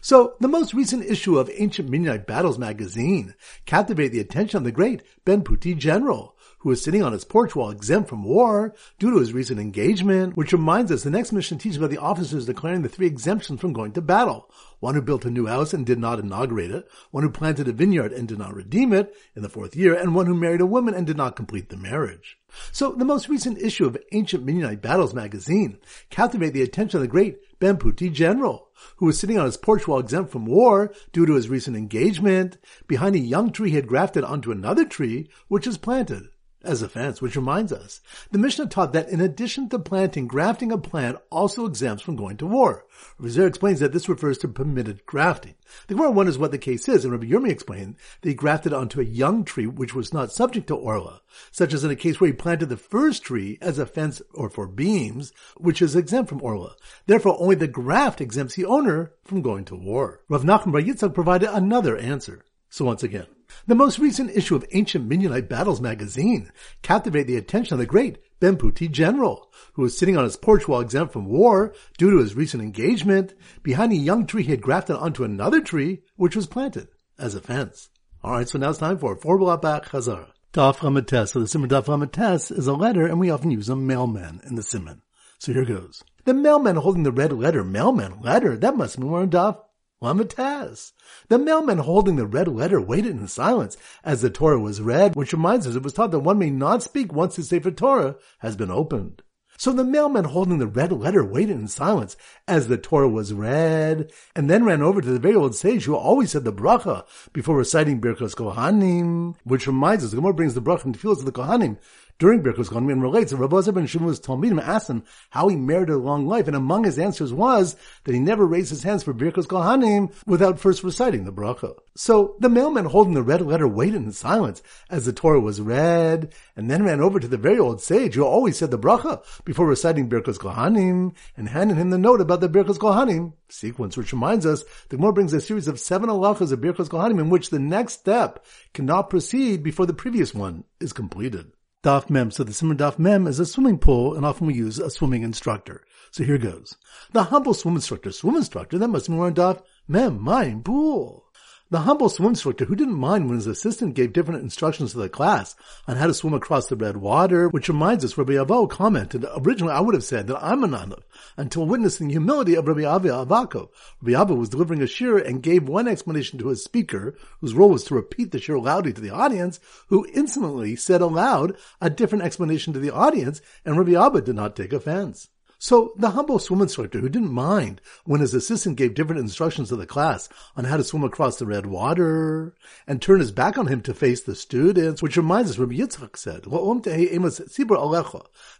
So, 0.00 0.34
the 0.40 0.48
most 0.48 0.74
recent 0.74 1.04
issue 1.04 1.38
of 1.38 1.50
Ancient 1.54 1.88
Midianite 1.88 2.26
Battles 2.26 2.58
magazine 2.58 3.34
captivated 3.64 4.12
the 4.12 4.20
attention 4.20 4.58
of 4.58 4.64
the 4.64 4.72
great 4.72 5.02
Ben 5.24 5.42
Puti 5.42 5.74
general, 5.76 6.36
who 6.58 6.70
was 6.70 6.82
sitting 6.82 7.02
on 7.02 7.12
his 7.12 7.24
porch 7.24 7.54
while 7.54 7.70
exempt 7.70 8.08
from 8.08 8.24
war 8.24 8.74
due 8.98 9.10
to 9.10 9.18
his 9.18 9.32
recent 9.32 9.60
engagement, 9.60 10.36
which 10.36 10.52
reminds 10.52 10.90
us 10.90 11.02
the 11.02 11.10
next 11.10 11.32
Mishnah 11.32 11.58
teaches 11.58 11.76
about 11.76 11.90
the 11.90 11.98
officers 11.98 12.46
declaring 12.46 12.82
the 12.82 12.88
three 12.88 13.06
exemptions 13.06 13.60
from 13.60 13.72
going 13.72 13.92
to 13.92 14.00
battle. 14.00 14.50
One 14.80 14.94
who 14.94 15.02
built 15.02 15.24
a 15.24 15.30
new 15.30 15.46
house 15.46 15.72
and 15.72 15.86
did 15.86 15.98
not 15.98 16.18
inaugurate 16.18 16.70
it, 16.70 16.88
one 17.10 17.22
who 17.22 17.30
planted 17.30 17.68
a 17.68 17.72
vineyard 17.72 18.12
and 18.12 18.26
did 18.26 18.38
not 18.38 18.54
redeem 18.54 18.92
it 18.92 19.14
in 19.34 19.42
the 19.42 19.48
fourth 19.48 19.76
year, 19.76 19.94
and 19.94 20.14
one 20.14 20.26
who 20.26 20.34
married 20.34 20.60
a 20.60 20.66
woman 20.66 20.94
and 20.94 21.06
did 21.06 21.16
not 21.16 21.36
complete 21.36 21.68
the 21.68 21.76
marriage. 21.76 22.38
So 22.72 22.92
the 22.92 23.04
most 23.04 23.28
recent 23.28 23.58
issue 23.58 23.86
of 23.86 23.98
Ancient 24.12 24.44
Midianite 24.44 24.82
Battles 24.82 25.14
magazine 25.14 25.78
captivated 26.10 26.54
the 26.54 26.62
attention 26.62 26.98
of 26.98 27.02
the 27.02 27.08
great 27.08 27.38
Ben 27.58 27.76
Puti 27.76 28.10
general, 28.10 28.65
who 28.96 29.06
was 29.06 29.18
sitting 29.18 29.38
on 29.38 29.46
his 29.46 29.56
porch 29.56 29.86
while 29.86 29.98
exempt 29.98 30.30
from 30.30 30.46
war 30.46 30.92
due 31.12 31.26
to 31.26 31.34
his 31.34 31.48
recent 31.48 31.76
engagement 31.76 32.58
behind 32.86 33.14
a 33.14 33.18
young 33.20 33.50
tree 33.50 33.70
he 33.70 33.76
had 33.76 33.86
grafted 33.86 34.24
onto 34.24 34.50
another 34.50 34.84
tree 34.84 35.28
which 35.48 35.66
was 35.66 35.78
planted 35.78 36.28
as 36.66 36.82
a 36.82 36.88
fence, 36.88 37.22
which 37.22 37.36
reminds 37.36 37.72
us, 37.72 38.00
the 38.30 38.38
Mishnah 38.38 38.66
taught 38.66 38.92
that 38.92 39.08
in 39.08 39.20
addition 39.20 39.68
to 39.68 39.78
planting, 39.78 40.26
grafting 40.26 40.72
a 40.72 40.78
plant 40.78 41.18
also 41.30 41.64
exempts 41.66 42.02
from 42.02 42.16
going 42.16 42.36
to 42.38 42.46
war. 42.46 42.84
Rabbi 43.18 43.42
explains 43.42 43.80
that 43.80 43.92
this 43.92 44.08
refers 44.08 44.38
to 44.38 44.48
permitted 44.48 45.06
grafting. 45.06 45.54
The 45.86 45.94
Gemara 45.94 46.10
wonders 46.10 46.38
what 46.38 46.50
the 46.50 46.58
case 46.58 46.88
is, 46.88 47.04
and 47.04 47.12
Rabbi 47.12 47.26
Yirmi 47.26 47.50
explained 47.50 47.96
that 48.20 48.28
he 48.28 48.34
grafted 48.34 48.72
onto 48.72 49.00
a 49.00 49.04
young 49.04 49.44
tree 49.44 49.66
which 49.66 49.94
was 49.94 50.12
not 50.12 50.32
subject 50.32 50.66
to 50.68 50.76
orla, 50.76 51.22
such 51.50 51.72
as 51.72 51.84
in 51.84 51.90
a 51.90 51.96
case 51.96 52.20
where 52.20 52.28
he 52.28 52.32
planted 52.32 52.66
the 52.66 52.76
first 52.76 53.22
tree 53.22 53.58
as 53.60 53.78
a 53.78 53.86
fence 53.86 54.20
or 54.34 54.50
for 54.50 54.66
beams, 54.66 55.32
which 55.56 55.80
is 55.80 55.96
exempt 55.96 56.28
from 56.28 56.42
orla. 56.42 56.76
Therefore, 57.06 57.36
only 57.40 57.54
the 57.54 57.68
graft 57.68 58.20
exempts 58.20 58.54
the 58.54 58.64
owner 58.64 59.12
from 59.24 59.42
going 59.42 59.64
to 59.66 59.74
war. 59.76 60.20
Rav 60.28 60.42
Nachman 60.42 60.72
Bar 60.72 61.10
provided 61.10 61.50
another 61.50 61.96
answer. 61.96 62.44
So 62.68 62.84
once 62.84 63.02
again, 63.02 63.26
the 63.66 63.74
most 63.74 63.98
recent 63.98 64.30
issue 64.30 64.56
of 64.56 64.64
Ancient 64.72 65.06
Midianite 65.06 65.48
Battles 65.48 65.80
magazine 65.80 66.50
captivated 66.82 67.28
the 67.28 67.36
attention 67.36 67.74
of 67.74 67.78
the 67.78 67.86
great 67.86 68.18
Ben 68.40 68.56
Puti 68.56 68.90
general, 68.90 69.50
who 69.74 69.82
was 69.82 69.96
sitting 69.96 70.16
on 70.16 70.24
his 70.24 70.36
porch 70.36 70.68
while 70.68 70.80
exempt 70.80 71.12
from 71.12 71.26
war 71.26 71.74
due 71.96 72.10
to 72.10 72.18
his 72.18 72.34
recent 72.34 72.62
engagement 72.62 73.34
behind 73.62 73.92
a 73.92 73.96
young 73.96 74.26
tree 74.26 74.42
he 74.42 74.50
had 74.50 74.60
grafted 74.60 74.96
onto 74.96 75.24
another 75.24 75.60
tree 75.60 76.02
which 76.16 76.36
was 76.36 76.46
planted 76.46 76.88
as 77.18 77.34
a 77.34 77.40
fence. 77.40 77.88
Alright, 78.22 78.48
so 78.48 78.58
now 78.58 78.70
it's 78.70 78.78
time 78.78 78.98
for 78.98 79.16
Four 79.16 79.38
Back 79.58 79.86
Chazara. 79.86 80.28
Daf 80.52 80.82
Lamed 80.82 81.06
Tes. 81.06 81.32
So 81.32 81.40
the 81.40 81.46
Siman 81.46 81.68
Daf 81.68 81.88
Lamed 81.88 82.12
Tes 82.12 82.50
is 82.50 82.66
a 82.66 82.72
letter 82.72 83.06
and 83.06 83.20
we 83.20 83.30
often 83.30 83.50
use 83.50 83.68
a 83.68 83.76
mailman 83.76 84.40
in 84.46 84.56
the 84.56 84.62
Siman. 84.62 85.00
So 85.38 85.52
here 85.52 85.64
goes. 85.64 86.02
The 86.24 86.34
mailman 86.34 86.76
holding 86.76 87.04
the 87.04 87.12
red 87.12 87.32
letter, 87.32 87.62
mailman 87.62 88.20
letter, 88.20 88.56
that 88.56 88.76
must 88.76 88.98
we're 88.98 89.22
in 89.22 89.30
Daf 89.30 89.58
Lamed 90.02 90.28
Tes. 90.28 90.92
The 91.28 91.38
mailman 91.38 91.78
holding 91.78 92.16
the 92.16 92.26
red 92.26 92.48
letter 92.48 92.78
waited 92.78 93.12
in 93.12 93.28
silence 93.28 93.78
as 94.04 94.20
the 94.20 94.28
Torah 94.28 94.60
was 94.60 94.82
read, 94.82 95.16
which 95.16 95.32
reminds 95.32 95.66
us 95.66 95.74
it 95.74 95.82
was 95.82 95.94
taught 95.94 96.10
that 96.10 96.20
one 96.20 96.38
may 96.38 96.50
not 96.50 96.82
speak 96.82 97.14
once 97.14 97.36
the 97.36 97.42
Sefer 97.42 97.70
Torah 97.70 98.16
has 98.40 98.56
been 98.56 98.70
opened. 98.70 99.22
So 99.58 99.72
the 99.72 99.84
mailman 99.84 100.24
holding 100.24 100.58
the 100.58 100.66
red 100.66 100.92
letter 100.92 101.24
waited 101.24 101.58
in 101.58 101.66
silence 101.68 102.14
as 102.46 102.68
the 102.68 102.76
Torah 102.76 103.08
was 103.08 103.32
read, 103.32 104.12
and 104.34 104.50
then 104.50 104.66
ran 104.66 104.82
over 104.82 105.00
to 105.00 105.08
the 105.08 105.18
very 105.18 105.34
old 105.34 105.54
sage 105.54 105.84
who 105.84 105.96
always 105.96 106.32
said 106.32 106.44
the 106.44 106.52
bracha 106.52 107.06
before 107.32 107.56
reciting 107.56 107.98
Birkas 107.98 108.34
Kohanim, 108.34 109.34
which 109.44 109.66
reminds 109.66 110.04
us, 110.04 110.10
the 110.10 110.16
Gemara 110.16 110.34
brings 110.34 110.52
the 110.52 110.60
bracha 110.60 110.84
and 110.84 111.00
feels 111.00 111.20
of 111.20 111.24
the 111.24 111.32
Kohanim 111.32 111.78
During 112.18 112.42
Birkus 112.42 112.70
Kohanim 112.70 113.02
relates 113.02 113.30
that 113.30 113.36
Rabbi 113.36 113.70
ben 113.72 113.86
Shimon 113.86 114.14
Talmidim 114.14 114.62
asked 114.62 114.88
him 114.88 115.04
how 115.28 115.48
he 115.48 115.56
merited 115.56 115.92
a 115.92 115.98
long 115.98 116.26
life, 116.26 116.46
and 116.46 116.56
among 116.56 116.84
his 116.84 116.98
answers 116.98 117.30
was 117.30 117.76
that 118.04 118.14
he 118.14 118.20
never 118.20 118.46
raised 118.46 118.70
his 118.70 118.84
hands 118.84 119.02
for 119.02 119.12
Birkus 119.12 119.44
Kohanim 119.44 120.10
without 120.24 120.58
first 120.58 120.82
reciting 120.82 121.24
the 121.24 121.32
bracha. 121.32 121.76
So 121.94 122.36
the 122.40 122.48
mailman 122.48 122.86
holding 122.86 123.12
the 123.12 123.22
red 123.22 123.42
letter 123.42 123.68
waited 123.68 123.96
in 123.96 124.12
silence 124.12 124.62
as 124.88 125.04
the 125.04 125.12
Torah 125.12 125.40
was 125.40 125.60
read, 125.60 126.32
and 126.56 126.70
then 126.70 126.84
ran 126.84 127.02
over 127.02 127.20
to 127.20 127.28
the 127.28 127.36
very 127.36 127.58
old 127.58 127.82
sage 127.82 128.14
who 128.14 128.24
always 128.24 128.56
said 128.56 128.70
the 128.70 128.78
bracha 128.78 129.22
before 129.44 129.66
reciting 129.66 130.08
Birkus 130.08 130.38
Kohanim, 130.38 131.14
and 131.36 131.50
handed 131.50 131.76
him 131.76 131.90
the 131.90 131.98
note 131.98 132.22
about 132.22 132.40
the 132.40 132.48
Birkus 132.48 132.78
Kohanim 132.78 133.34
sequence, 133.50 133.94
which 133.94 134.14
reminds 134.14 134.46
us 134.46 134.64
the 134.88 134.96
Gemara 134.96 135.12
brings 135.12 135.34
a 135.34 135.40
series 135.42 135.68
of 135.68 135.78
seven 135.78 136.08
halachas 136.08 136.50
of 136.50 136.62
Birkus 136.62 136.88
Kohanim 136.88 137.20
in 137.20 137.28
which 137.28 137.50
the 137.50 137.58
next 137.58 137.92
step 137.92 138.42
cannot 138.72 139.10
proceed 139.10 139.62
before 139.62 139.84
the 139.84 139.92
previous 139.92 140.32
one 140.32 140.64
is 140.80 140.94
completed. 140.94 141.52
Daf 141.82 142.10
Mem. 142.10 142.30
So 142.30 142.44
the 142.44 142.52
Siman 142.52 142.76
Daf 142.76 142.98
Mem 142.98 143.26
is 143.26 143.38
a 143.38 143.46
swimming 143.46 143.78
pool, 143.78 144.14
and 144.14 144.24
often 144.24 144.46
we 144.46 144.54
use 144.54 144.78
a 144.78 144.90
swimming 144.90 145.22
instructor. 145.22 145.84
So 146.10 146.24
here 146.24 146.38
goes. 146.38 146.76
The 147.12 147.24
humble 147.24 147.54
swim 147.54 147.76
instructor, 147.76 148.12
swim 148.12 148.36
instructor, 148.36 148.78
that 148.78 148.88
must 148.88 149.08
be 149.08 149.14
more 149.14 149.26
on 149.26 149.34
Daf 149.34 149.62
Mem, 149.86 150.20
mine, 150.20 150.62
pool. 150.62 151.25
The 151.68 151.80
humble 151.80 152.08
swim 152.08 152.28
instructor 152.28 152.64
who 152.64 152.76
didn't 152.76 152.94
mind 152.94 153.26
when 153.26 153.34
his 153.34 153.48
assistant 153.48 153.96
gave 153.96 154.12
different 154.12 154.40
instructions 154.40 154.92
to 154.92 154.98
the 154.98 155.08
class 155.08 155.56
on 155.88 155.96
how 155.96 156.06
to 156.06 156.14
swim 156.14 156.32
across 156.32 156.68
the 156.68 156.76
red 156.76 156.96
water, 156.96 157.48
which 157.48 157.68
reminds 157.68 158.04
us 158.04 158.16
Rabbi 158.16 158.34
Avo 158.34 158.70
commented, 158.70 159.26
originally 159.38 159.72
I 159.72 159.80
would 159.80 159.96
have 159.96 160.04
said 160.04 160.28
that 160.28 160.40
I'm 160.40 160.62
a 160.62 160.68
nanav, 160.68 161.02
until 161.36 161.66
witnessing 161.66 162.06
the 162.06 162.14
humility 162.14 162.54
of 162.54 162.68
Rabbi 162.68 162.84
Avi 162.84 163.08
Avako. 163.08 163.70
Rabbi 164.00 164.16
Avo 164.16 164.38
was 164.38 164.48
delivering 164.48 164.80
a 164.80 164.84
shiur 164.84 165.20
and 165.26 165.42
gave 165.42 165.68
one 165.68 165.88
explanation 165.88 166.38
to 166.38 166.50
his 166.50 166.62
speaker, 166.62 167.16
whose 167.40 167.54
role 167.54 167.70
was 167.70 167.82
to 167.86 167.96
repeat 167.96 168.30
the 168.30 168.38
shiur 168.38 168.62
loudly 168.62 168.92
to 168.92 169.00
the 169.00 169.10
audience, 169.10 169.58
who 169.88 170.06
instantly 170.14 170.76
said 170.76 171.00
aloud 171.00 171.56
a 171.80 171.90
different 171.90 172.22
explanation 172.22 172.74
to 172.74 172.78
the 172.78 172.94
audience, 172.94 173.40
and 173.64 173.76
Rabbi 173.76 174.00
Abba 174.00 174.20
did 174.20 174.36
not 174.36 174.54
take 174.54 174.72
offense. 174.72 175.30
So 175.58 175.94
the 175.96 176.10
humble 176.10 176.38
swim 176.38 176.60
instructor 176.60 177.00
who 177.00 177.08
didn't 177.08 177.32
mind 177.32 177.80
when 178.04 178.20
his 178.20 178.34
assistant 178.34 178.76
gave 178.76 178.94
different 178.94 179.20
instructions 179.20 179.70
to 179.70 179.76
the 179.76 179.86
class 179.86 180.28
on 180.54 180.64
how 180.64 180.76
to 180.76 180.84
swim 180.84 181.02
across 181.02 181.38
the 181.38 181.46
red 181.46 181.64
water 181.66 182.54
and 182.86 183.00
turned 183.00 183.20
his 183.20 183.32
back 183.32 183.56
on 183.56 183.66
him 183.66 183.80
to 183.82 183.94
face 183.94 184.20
the 184.22 184.34
students, 184.34 185.02
which 185.02 185.16
reminds 185.16 185.50
us, 185.50 185.58
Rabbi 185.58 185.74
Yitzchak 185.76 186.16
said, 186.16 186.42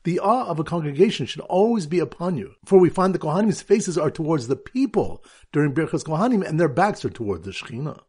the 0.04 0.20
awe 0.20 0.46
of 0.46 0.58
a 0.58 0.64
congregation 0.64 1.26
should 1.26 1.42
always 1.42 1.86
be 1.86 1.98
upon 1.98 2.36
you. 2.38 2.54
For 2.64 2.78
we 2.78 2.88
find 2.88 3.14
the 3.14 3.18
Kohanim's 3.18 3.62
faces 3.62 3.98
are 3.98 4.10
towards 4.10 4.48
the 4.48 4.56
people 4.56 5.22
during 5.52 5.74
Birchas 5.74 6.04
Kohanim 6.04 6.46
and 6.46 6.58
their 6.58 6.68
backs 6.68 7.04
are 7.04 7.10
toward 7.10 7.44
the 7.44 7.50
Shekhinah. 7.50 8.00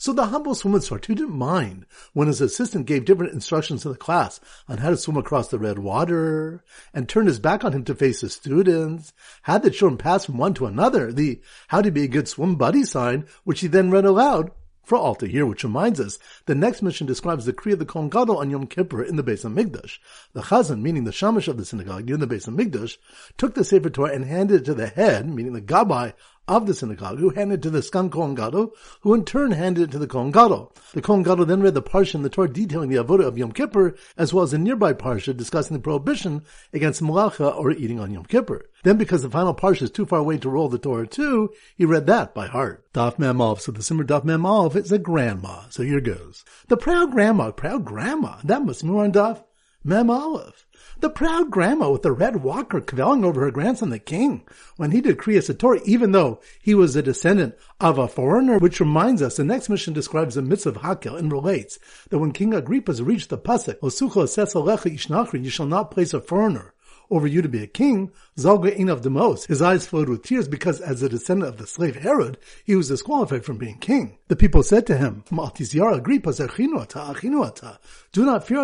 So 0.00 0.12
the 0.12 0.26
humble 0.26 0.54
swim 0.54 0.76
instructor 0.76 1.12
didn't 1.12 1.36
mind 1.36 1.84
when 2.12 2.28
his 2.28 2.40
assistant 2.40 2.86
gave 2.86 3.04
different 3.04 3.32
instructions 3.32 3.82
to 3.82 3.88
the 3.88 3.96
class 3.96 4.38
on 4.68 4.78
how 4.78 4.90
to 4.90 4.96
swim 4.96 5.16
across 5.16 5.48
the 5.48 5.58
red 5.58 5.80
water 5.80 6.62
and 6.94 7.08
turned 7.08 7.26
his 7.26 7.40
back 7.40 7.64
on 7.64 7.72
him 7.72 7.84
to 7.84 7.96
face 7.96 8.20
the 8.20 8.30
students, 8.30 9.12
had 9.42 9.64
the 9.64 9.72
children 9.72 9.98
pass 9.98 10.24
from 10.24 10.38
one 10.38 10.54
to 10.54 10.66
another, 10.66 11.12
the 11.12 11.40
how 11.66 11.82
to 11.82 11.90
be 11.90 12.04
a 12.04 12.08
good 12.08 12.28
swim 12.28 12.54
buddy 12.54 12.84
sign, 12.84 13.26
which 13.42 13.60
he 13.60 13.66
then 13.66 13.90
read 13.90 14.04
aloud 14.04 14.52
for 14.84 14.96
all 14.96 15.16
to 15.16 15.26
hear, 15.26 15.44
which 15.44 15.64
reminds 15.64 16.00
us, 16.00 16.18
the 16.46 16.54
next 16.54 16.80
Mishnah 16.80 17.06
describes 17.06 17.44
the 17.44 17.52
Kriya 17.52 17.74
of 17.74 17.80
the 17.80 17.84
Kohen 17.84 18.08
Gadol 18.08 18.38
on 18.38 18.50
Yom 18.50 18.66
Kippur 18.66 19.02
in 19.02 19.16
the 19.16 19.22
Beis 19.22 19.44
Hamikdash. 19.44 19.98
The 20.32 20.40
Chazan, 20.40 20.80
meaning 20.80 21.04
the 21.04 21.12
Shamash 21.12 21.46
of 21.46 21.58
the 21.58 21.64
synagogue 21.66 22.08
in 22.08 22.20
the 22.20 22.26
Beis 22.26 22.48
Hamikdash, 22.48 22.96
took 23.36 23.54
the 23.54 23.64
Sefer 23.64 23.90
Torah 23.90 24.14
and 24.14 24.24
handed 24.24 24.62
it 24.62 24.64
to 24.64 24.74
the 24.74 24.86
head, 24.86 25.28
meaning 25.28 25.52
the 25.52 25.60
Gabbai 25.60 26.14
of 26.48 26.66
the 26.66 26.74
synagogue, 26.74 27.18
who 27.18 27.30
handed 27.30 27.60
it 27.60 27.62
to 27.62 27.70
the 27.70 27.80
Segan 27.80 28.10
Kohen 28.10 28.34
Gadol, 28.34 28.72
who 29.02 29.14
in 29.14 29.24
turn 29.24 29.52
handed 29.52 29.84
it 29.84 29.90
to 29.92 29.98
the 29.98 30.06
Kohen 30.06 30.32
Gadol. 30.32 30.72
The 30.94 31.02
Kohen 31.02 31.22
Gadol 31.22 31.44
then 31.44 31.60
read 31.60 31.74
the 31.74 31.82
parsha 31.82 32.16
in 32.16 32.22
the 32.22 32.30
Torah 32.30 32.48
detailing 32.48 32.88
the 32.88 32.96
avodah 32.96 33.26
of 33.26 33.38
Yom 33.38 33.52
Kippur, 33.52 33.94
as 34.16 34.32
well 34.32 34.42
as 34.42 34.52
a 34.52 34.58
nearby 34.58 34.94
parsha 34.94 35.36
discussing 35.36 35.76
the 35.76 35.82
prohibition 35.82 36.42
against 36.72 37.02
malacha 37.02 37.56
or 37.56 37.70
eating 37.70 38.00
on 38.00 38.12
Yom 38.12 38.24
Kippur. 38.24 38.64
Then, 38.82 38.96
because 38.96 39.22
the 39.22 39.30
final 39.30 39.54
parsha 39.54 39.82
is 39.82 39.90
too 39.90 40.06
far 40.06 40.20
away 40.20 40.38
to 40.38 40.48
roll 40.48 40.68
the 40.68 40.78
Torah 40.78 41.06
too, 41.06 41.50
he 41.76 41.84
read 41.84 42.06
that 42.06 42.34
by 42.34 42.46
heart. 42.46 42.90
Daf 42.92 43.18
Mem 43.18 43.38
So 43.58 43.72
the 43.72 43.80
Siman 43.80 44.06
Daf 44.06 44.44
Aleph 44.44 44.76
is 44.76 44.92
a 44.92 44.98
grandma. 44.98 45.62
So 45.70 45.82
here 45.82 46.00
goes. 46.00 46.44
The 46.68 46.76
proud 46.76 47.12
grandma, 47.12 47.50
proud 47.50 47.84
grandma. 47.84 48.36
That 48.44 48.64
must 48.64 48.82
be 48.82 48.88
more 48.88 49.04
on 49.04 49.12
Daf 49.12 49.44
Aleph. 49.90 50.66
The 51.00 51.10
proud 51.10 51.52
grandma 51.52 51.92
with 51.92 52.02
the 52.02 52.10
red 52.10 52.42
walker 52.42 52.80
cavelling 52.80 53.24
over 53.24 53.42
her 53.42 53.52
grandson, 53.52 53.90
the 53.90 54.00
king, 54.00 54.42
when 54.76 54.90
he 54.90 55.00
did 55.00 55.16
Kriyas 55.16 55.56
Torah, 55.56 55.80
even 55.84 56.10
though 56.10 56.40
he 56.60 56.74
was 56.74 56.96
a 56.96 57.02
descendant 57.02 57.54
of 57.78 57.98
a 57.98 58.08
foreigner, 58.08 58.58
which 58.58 58.80
reminds 58.80 59.22
us, 59.22 59.36
the 59.36 59.44
next 59.44 59.68
Mishnah 59.68 59.94
describes 59.94 60.34
the 60.34 60.42
mitzvah 60.42 60.70
of 60.70 60.76
Hakel 60.78 61.16
and 61.16 61.30
relates 61.30 61.78
that 62.10 62.18
when 62.18 62.32
King 62.32 62.52
Agrippa 62.52 62.94
reached 62.94 63.28
the 63.28 63.38
pasuk, 63.38 63.78
Osucho 63.78 64.24
Alecha 64.24 64.92
Ishnachri, 64.92 65.44
you 65.44 65.50
shall 65.50 65.66
not 65.66 65.92
place 65.92 66.12
a 66.12 66.20
foreigner 66.20 66.74
over 67.10 67.26
you 67.26 67.42
to 67.42 67.48
be 67.48 67.62
a 67.62 67.66
king, 67.66 68.12
Zalga 68.36 68.88
of 68.90 69.02
the 69.02 69.10
most. 69.10 69.46
His 69.46 69.62
eyes 69.62 69.86
flowed 69.86 70.08
with 70.08 70.22
tears 70.22 70.48
because 70.48 70.80
as 70.80 71.02
a 71.02 71.08
descendant 71.08 71.48
of 71.48 71.58
the 71.58 71.66
slave 71.66 71.96
Herod, 71.96 72.38
he 72.64 72.76
was 72.76 72.88
disqualified 72.88 73.44
from 73.44 73.58
being 73.58 73.78
king. 73.78 74.18
The 74.28 74.36
people 74.36 74.62
said 74.62 74.86
to 74.86 74.96
him, 74.96 75.24
Do 75.28 75.36
not 75.36 75.56
fear 75.56 75.72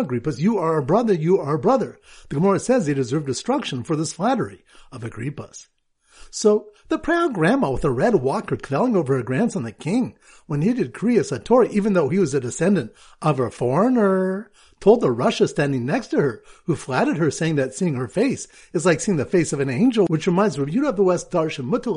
Agrippas, 0.03 0.39
you 0.39 0.57
are 0.57 0.73
our 0.73 0.81
brother, 0.81 1.13
you 1.13 1.39
are 1.39 1.45
our 1.47 1.57
brother. 1.57 1.99
The 2.29 2.35
Gemara 2.35 2.59
says 2.59 2.85
they 2.85 2.93
deserve 2.93 3.25
destruction 3.25 3.83
for 3.83 3.95
this 3.95 4.13
flattery 4.13 4.63
of 4.91 5.01
Agrippas. 5.01 5.67
So 6.31 6.67
the 6.89 6.99
proud 6.99 7.33
grandma 7.33 7.71
with 7.71 7.85
a 7.85 7.89
red 7.89 8.15
walker 8.15 8.57
quelling 8.57 8.95
over 8.95 9.15
her 9.15 9.23
grandson, 9.23 9.63
the 9.63 9.71
king, 9.71 10.17
when 10.47 10.61
he 10.61 10.73
did 10.73 10.93
Kriyas 10.93 11.43
Torah, 11.43 11.69
even 11.69 11.93
though 11.93 12.09
he 12.09 12.19
was 12.19 12.33
a 12.33 12.39
descendant 12.39 12.93
of 13.21 13.39
a 13.39 13.49
foreigner, 13.49 14.51
told 14.79 15.01
the 15.01 15.07
rasha 15.07 15.47
standing 15.47 15.85
next 15.85 16.07
to 16.07 16.17
her, 16.17 16.43
who 16.65 16.75
flattered 16.75 17.17
her, 17.17 17.31
saying 17.31 17.55
that 17.55 17.73
seeing 17.73 17.95
her 17.95 18.07
face 18.07 18.47
is 18.73 18.85
like 18.85 18.99
seeing 18.99 19.17
the 19.17 19.25
face 19.25 19.53
of 19.53 19.59
an 19.59 19.69
angel, 19.69 20.05
which 20.07 20.27
reminds 20.27 20.59
Rav 20.59 20.67
Yudah 20.67 20.89
of 20.89 20.95
the 20.95 21.03
West 21.03 21.31
Darshan, 21.31 21.69
Mutu 21.69 21.95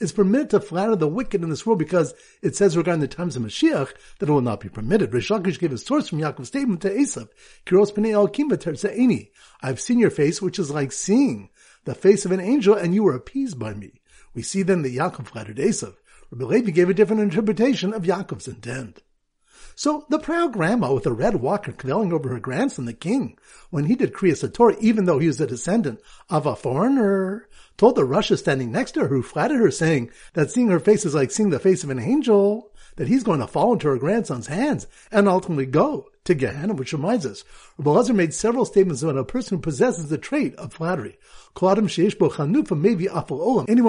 is 0.00 0.12
permitted 0.12 0.50
to 0.50 0.60
flatter 0.60 0.96
the 0.96 1.08
wicked 1.08 1.42
in 1.42 1.50
this 1.50 1.64
world 1.64 1.78
because 1.78 2.14
it 2.42 2.56
says 2.56 2.76
regarding 2.76 3.00
the 3.00 3.08
times 3.08 3.36
of 3.36 3.42
Mashiach 3.42 3.92
that 4.18 4.28
it 4.28 4.32
will 4.32 4.40
not 4.40 4.60
be 4.60 4.68
permitted. 4.68 5.10
Reish 5.10 5.30
Lakish 5.30 5.58
gave 5.58 5.72
a 5.72 5.78
source 5.78 6.08
from 6.08 6.18
Yaakov's 6.18 6.48
statement 6.48 6.82
to 6.82 6.90
Esav, 6.90 7.28
Kiros 7.66 7.92
Pnei 7.92 8.12
El 8.12 9.26
I've 9.62 9.80
seen 9.80 9.98
your 9.98 10.10
face, 10.10 10.42
which 10.42 10.58
is 10.58 10.70
like 10.70 10.92
seeing 10.92 11.50
the 11.84 11.94
face 11.94 12.24
of 12.24 12.32
an 12.32 12.40
angel, 12.40 12.74
and 12.74 12.94
you 12.94 13.02
were 13.02 13.14
appeased 13.14 13.58
by 13.58 13.74
me. 13.74 14.00
We 14.34 14.42
see 14.42 14.62
then 14.62 14.82
that 14.82 14.94
Yaakov 14.94 15.28
flattered 15.28 15.58
Esav. 15.58 15.94
Rabbi 16.30 16.44
Levi 16.44 16.70
gave 16.70 16.88
a 16.88 16.94
different 16.94 17.22
interpretation 17.22 17.92
of 17.92 18.04
Yaakov's 18.04 18.48
intent. 18.48 19.02
So 19.74 20.06
the 20.08 20.18
proud 20.18 20.52
grandma 20.52 20.92
with 20.92 21.04
the 21.04 21.12
red 21.12 21.36
walker 21.36 21.72
quelling 21.72 22.12
over 22.12 22.28
her 22.28 22.40
grandson, 22.40 22.84
the 22.84 22.92
king, 22.92 23.38
when 23.70 23.84
he 23.84 23.94
did 23.94 24.12
Kriyas 24.12 24.52
Torah, 24.52 24.76
even 24.80 25.04
though 25.04 25.18
he 25.18 25.26
was 25.26 25.40
a 25.40 25.46
descendant 25.46 26.00
of 26.28 26.46
a 26.46 26.56
foreigner, 26.56 27.48
told 27.76 27.96
the 27.96 28.02
rasha 28.02 28.38
standing 28.38 28.70
next 28.70 28.92
to 28.92 29.00
her 29.00 29.08
who 29.08 29.22
flattered 29.22 29.58
her 29.58 29.70
saying 29.70 30.10
that 30.34 30.50
seeing 30.50 30.68
her 30.68 30.80
face 30.80 31.04
is 31.04 31.14
like 31.14 31.30
seeing 31.30 31.50
the 31.50 31.58
face 31.58 31.84
of 31.84 31.90
an 31.90 31.98
angel, 31.98 32.72
that 32.96 33.08
he's 33.08 33.22
going 33.22 33.40
to 33.40 33.46
fall 33.46 33.72
into 33.72 33.88
her 33.88 33.96
grandson's 33.96 34.46
hands 34.46 34.86
and 35.10 35.28
ultimately 35.28 35.66
go 35.66 36.08
to 36.24 36.34
Gehenna, 36.34 36.74
which 36.74 36.92
reminds 36.92 37.26
us, 37.26 37.42
Rabbi 37.78 38.12
made 38.12 38.32
several 38.32 38.64
statements 38.64 39.02
about 39.02 39.16
a 39.16 39.24
person 39.24 39.56
who 39.56 39.62
possesses 39.62 40.08
the 40.08 40.18
trait 40.18 40.54
of 40.54 40.72
flattery. 40.72 41.18
Anyone 41.60 41.88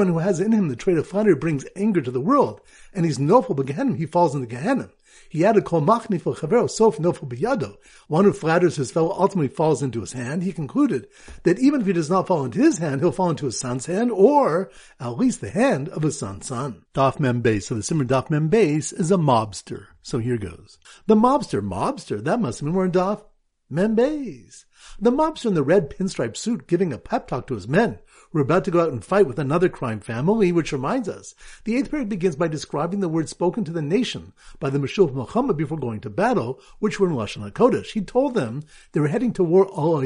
who 0.08 0.18
has 0.18 0.40
in 0.40 0.52
him 0.52 0.68
the 0.68 0.76
trait 0.76 0.98
of 0.98 1.08
flattery 1.08 1.36
brings 1.36 1.66
anger 1.76 2.02
to 2.02 2.12
the 2.12 2.20
world, 2.20 2.62
and 2.94 3.06
he's 3.06 3.18
nofel 3.18 3.66
Gehenna, 3.66 3.96
he 3.96 4.06
falls 4.06 4.36
into 4.36 4.48
Gehenna. 4.48 4.90
He 5.30 5.46
added, 5.46 5.66
Kol 5.66 5.82
for 5.82 6.36
chavero, 6.36 6.70
sof 6.70 6.98
nofel 6.98 7.28
biyado. 7.28 7.78
One 8.08 8.26
who 8.26 8.34
flatters 8.34 8.76
his 8.76 8.92
fellow 8.92 9.16
ultimately 9.18 9.48
falls 9.48 9.82
into 9.82 10.02
his 10.02 10.14
hand. 10.14 10.44
He 10.44 10.52
concluded 10.52 11.08
that 11.42 11.60
even 11.60 11.82
if 11.82 11.88
he 11.88 11.94
does 11.94 12.10
not 12.10 12.28
fall 12.28 12.46
into 12.46 12.60
his 12.60 12.78
hand, 12.78 13.02
he'll 13.02 13.12
fall 13.12 13.32
into 13.32 13.46
his 13.46 13.60
son's 13.60 13.88
hand, 13.88 14.12
or 14.12 14.70
at 15.00 15.18
least 15.18 15.42
the 15.42 15.50
hand 15.50 15.90
of 15.90 16.04
his 16.04 16.20
son's 16.20 16.48
son. 16.48 16.84
Daf 16.94 17.20
mem 17.20 17.42
beis. 17.42 17.64
So 17.64 17.76
the 17.76 17.82
siman 17.82 18.08
daf 18.08 18.30
mem 18.30 18.50
beis 18.50 18.94
is 18.94 19.12
a 19.12 19.18
mobster. 19.18 19.88
So 20.02 20.20
here 20.20 20.38
goes. 20.38 20.78
The 21.08 21.16
mobster, 21.16 21.62
mobster, 21.62 22.24
that 22.24 22.40
must 22.40 22.62
mean 22.62 22.74
we're 22.74 22.86
in 22.86 22.92
daf 22.92 23.24
mem 23.70 23.96
beis. 23.96 24.66
The 25.00 25.12
mobster 25.12 25.48
in 25.48 25.54
the 25.56 25.64
red 25.64 25.90
pinstripe 25.90 26.38
suit 26.38 26.68
giving 26.68 26.94
a 26.94 26.98
pep 26.98 27.28
talk 27.28 27.48
to 27.48 27.56
his 27.56 27.68
men 27.68 28.00
we're 28.34 28.42
about 28.42 28.66
to 28.66 28.72
go 28.72 28.82
out 28.82 28.92
and 28.92 29.06
fight 29.06 29.28
with 29.28 29.38
another 29.38 29.70
crime 29.70 30.00
family, 30.00 30.52
which 30.52 30.74
reminds 30.74 31.08
us. 31.08 31.36
The 31.64 31.78
eighth 31.78 31.92
period 31.92 32.10
begins 32.10 32.36
by 32.36 32.48
describing 32.48 33.00
the 33.00 33.08
words 33.08 33.30
spoken 33.30 33.64
to 33.66 33.72
the 33.72 33.82
nation 33.82 34.34
by 34.60 34.72
the 34.72 34.80
Mashuach 34.80 35.14
Milchama 35.14 35.56
before 35.56 35.78
going 35.78 36.02
to 36.02 36.10
battle, 36.10 36.60
which 36.80 37.00
were 37.00 37.08
in 37.08 37.14
Lashon 37.14 37.50
HaKodesh. 37.50 37.92
He 37.92 38.02
told 38.02 38.34
them 38.34 38.64
they 38.92 39.00
were 39.00 39.08
heading 39.08 39.34
to 39.34 39.44
war 39.44 39.68
al 39.78 40.04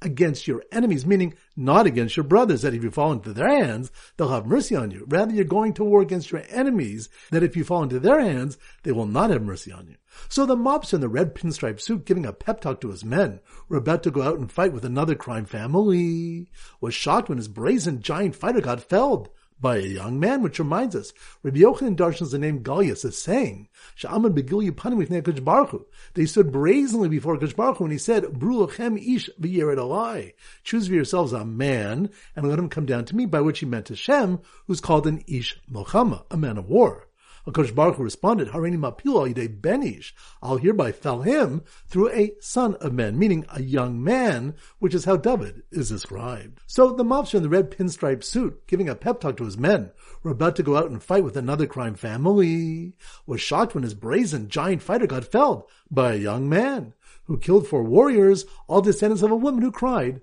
against 0.00 0.46
your 0.46 0.62
enemies, 0.70 1.04
meaning 1.04 1.34
not 1.60 1.86
against 1.86 2.16
your 2.16 2.24
brothers, 2.24 2.62
that 2.62 2.74
if 2.74 2.82
you 2.82 2.90
fall 2.90 3.12
into 3.12 3.32
their 3.32 3.48
hands, 3.48 3.92
they'll 4.16 4.28
have 4.30 4.46
mercy 4.46 4.74
on 4.74 4.90
you. 4.90 5.04
Rather, 5.08 5.32
you're 5.32 5.44
going 5.44 5.74
to 5.74 5.84
war 5.84 6.00
against 6.02 6.32
your 6.32 6.42
enemies, 6.48 7.08
that 7.30 7.42
if 7.42 7.56
you 7.56 7.62
fall 7.62 7.82
into 7.82 8.00
their 8.00 8.20
hands, 8.20 8.58
they 8.82 8.92
will 8.92 9.06
not 9.06 9.30
have 9.30 9.42
mercy 9.42 9.70
on 9.70 9.86
you. 9.86 9.96
So 10.28 10.44
the 10.46 10.56
mobster 10.56 10.94
in 10.94 11.00
the 11.00 11.08
red 11.08 11.34
pinstripe 11.34 11.80
suit 11.80 12.04
giving 12.04 12.26
a 12.26 12.32
pep 12.32 12.60
talk 12.60 12.80
to 12.80 12.90
his 12.90 13.04
men 13.04 13.40
were 13.68 13.76
about 13.76 14.02
to 14.04 14.10
go 14.10 14.22
out 14.22 14.38
and 14.38 14.50
fight 14.50 14.72
with 14.72 14.84
another 14.84 15.14
crime 15.14 15.44
family 15.44 16.48
was 16.80 16.94
shocked 16.94 17.28
when 17.28 17.38
his 17.38 17.48
brazen 17.48 18.02
giant 18.02 18.34
fighter 18.34 18.60
got 18.60 18.80
felled 18.80 19.28
by 19.60 19.76
a 19.76 19.80
young 19.80 20.18
man, 20.18 20.42
which 20.42 20.58
reminds 20.58 20.96
us, 20.96 21.12
Rabbi 21.42 21.58
Yochanan 21.58 21.96
darshans 21.96 22.30
the 22.30 22.38
name 22.38 22.62
Galias 22.62 23.04
as 23.04 23.18
saying, 23.18 23.68
Sha'aman 23.98 24.34
begil 24.34 24.68
yipanim 24.68 25.44
Baruch. 25.44 25.86
They 26.14 26.26
stood 26.26 26.50
brazenly 26.50 27.08
before 27.08 27.36
Kodesh 27.36 27.76
Hu, 27.76 27.84
and 27.84 27.92
he 27.92 27.98
said, 27.98 28.24
ish 28.24 29.30
v'yeret 29.40 29.76
alai. 29.76 30.32
Choose 30.64 30.88
for 30.88 30.94
yourselves 30.94 31.32
a 31.32 31.44
man, 31.44 32.10
and 32.34 32.48
let 32.48 32.58
him 32.58 32.68
come 32.68 32.86
down 32.86 33.04
to 33.06 33.16
me, 33.16 33.26
by 33.26 33.40
which 33.40 33.58
he 33.58 33.66
meant 33.66 33.88
Hashem, 33.88 34.40
who's 34.66 34.80
called 34.80 35.06
an 35.06 35.22
ish 35.26 35.60
mochama, 35.70 36.24
a 36.30 36.36
man 36.36 36.56
of 36.56 36.68
war. 36.68 37.09
HaKadosh 37.46 37.74
Baruch 37.74 37.96
Hu 37.96 38.02
responded, 38.02 38.48
Harini 38.48 38.76
mapilo 38.76 39.32
yidei 39.32 39.48
benish. 39.48 40.12
I'll 40.42 40.58
hereby 40.58 40.92
fell 40.92 41.22
him 41.22 41.62
through 41.88 42.10
a 42.10 42.32
son 42.40 42.74
of 42.76 42.92
men, 42.92 43.18
meaning 43.18 43.46
a 43.48 43.62
young 43.62 44.02
man, 44.02 44.54
which 44.78 44.94
is 44.94 45.06
how 45.06 45.16
David 45.16 45.62
is 45.70 45.88
described. 45.88 46.60
So 46.66 46.92
the 46.92 47.04
mobster 47.04 47.34
in 47.34 47.42
the 47.42 47.48
red 47.48 47.70
pinstripe 47.70 48.22
suit, 48.22 48.66
giving 48.66 48.88
a 48.88 48.94
pep 48.94 49.20
talk 49.20 49.36
to 49.38 49.44
his 49.44 49.56
men, 49.56 49.90
were 50.22 50.30
about 50.30 50.56
to 50.56 50.62
go 50.62 50.76
out 50.76 50.90
and 50.90 51.02
fight 51.02 51.24
with 51.24 51.36
another 51.36 51.66
crime 51.66 51.94
family, 51.94 52.94
was 53.26 53.40
shocked 53.40 53.74
when 53.74 53.84
his 53.84 53.94
brazen 53.94 54.48
giant 54.48 54.82
fighter 54.82 55.06
got 55.06 55.24
felled 55.24 55.64
by 55.90 56.12
a 56.12 56.18
young 56.18 56.48
man 56.48 56.92
who 57.24 57.38
killed 57.38 57.66
four 57.66 57.84
warriors, 57.84 58.44
all 58.66 58.82
descendants 58.82 59.22
of 59.22 59.30
a 59.30 59.36
woman 59.36 59.62
who 59.62 59.70
cried, 59.70 60.20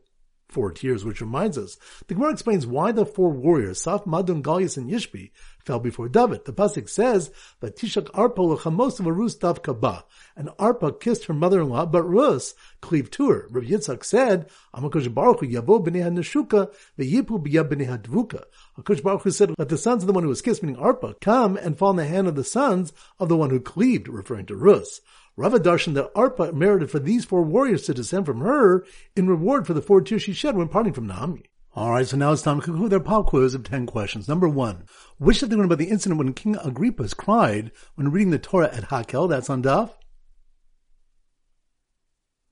four 0.49 0.71
tears, 0.71 1.03
which 1.03 1.21
reminds 1.21 1.57
us. 1.57 1.77
The 2.07 2.13
Gemara 2.13 2.31
explains 2.31 2.65
why 2.65 2.91
the 2.91 3.05
four 3.05 3.29
warriors, 3.29 3.83
Saf, 3.83 4.05
Madun, 4.05 4.41
Galias, 4.41 4.77
and 4.77 4.89
Yishbi, 4.89 5.31
fell 5.65 5.79
before 5.79 6.07
David. 6.07 6.45
The 6.45 6.53
Pasuk 6.53 6.87
says, 6.87 7.31
that 7.59 7.75
Tishak 7.75 8.05
Arpa 8.11 8.37
l'chamos 8.39 8.99
Rus 9.05 9.35
dav 9.35 9.61
kaba. 9.61 10.05
And 10.35 10.49
Arpa 10.57 10.99
kissed 10.99 11.25
her 11.25 11.33
mother-in-law, 11.33 11.87
but 11.87 12.03
Rus 12.03 12.55
cleaved 12.81 13.11
to 13.13 13.29
her. 13.29 13.47
Rabbi 13.49 13.67
Yitzchak 13.67 14.05
said, 14.05 14.49
Amakosh 14.73 15.13
Baruch 15.13 15.41
Hu 15.41 15.47
yavo 15.47 15.85
b'nei 15.85 16.03
ha-neshuka 16.03 16.73
v'yipu 16.97 17.43
b'yab 17.43 17.69
b'nei 17.69 17.87
ha-dvuka. 17.87 18.43
Akash 18.79 19.03
Baruch 19.03 19.23
Hu 19.23 19.31
said, 19.31 19.53
let 19.57 19.69
the 19.69 19.77
sons 19.77 20.03
of 20.03 20.07
the 20.07 20.13
one 20.13 20.23
who 20.23 20.29
was 20.29 20.41
kissed, 20.41 20.63
meaning 20.63 20.79
Arpa, 20.79 21.19
come 21.19 21.57
and 21.57 21.77
fall 21.77 21.91
in 21.91 21.97
the 21.97 22.05
hand 22.05 22.27
of 22.27 22.35
the 22.35 22.43
sons 22.43 22.93
of 23.19 23.27
the 23.27 23.37
one 23.37 23.49
who 23.49 23.59
cleaved, 23.59 24.07
referring 24.07 24.45
to 24.45 24.55
Rus. 24.55 25.01
Rava 25.37 25.59
Darshan 25.59 25.93
that 25.93 26.11
Arpa 26.15 26.51
merited 26.51 26.89
for 26.89 26.97
these 26.97 27.23
four 27.23 27.43
warriors 27.43 27.83
to 27.83 27.93
descend 27.93 28.25
from 28.25 28.39
her 28.39 28.83
in 29.15 29.27
reward 29.27 29.67
for 29.67 29.75
the 29.75 29.83
four 29.83 30.01
tears 30.01 30.23
she 30.23 30.33
shed 30.33 30.57
when 30.57 30.67
parting 30.67 30.93
from 30.93 31.05
Naomi. 31.05 31.43
Alright, 31.77 32.07
so 32.07 32.17
now 32.17 32.31
it's 32.31 32.41
time 32.41 32.59
to 32.59 32.65
conclude 32.65 32.91
our 32.91 32.99
pop 32.99 33.27
quiz 33.27 33.53
of 33.53 33.63
10 33.63 33.85
questions. 33.85 34.27
Number 34.27 34.49
one, 34.49 34.85
which 35.19 35.43
of 35.43 35.51
the 35.51 35.61
about 35.61 35.77
the 35.77 35.91
incident 35.91 36.17
when 36.17 36.33
King 36.33 36.55
Agrippas 36.55 37.15
cried 37.15 37.71
when 37.93 38.09
reading 38.09 38.31
the 38.31 38.39
Torah 38.39 38.75
at 38.75 38.85
Hakel? 38.85 39.29
That's 39.29 39.47
on 39.47 39.61
Daf. 39.61 39.91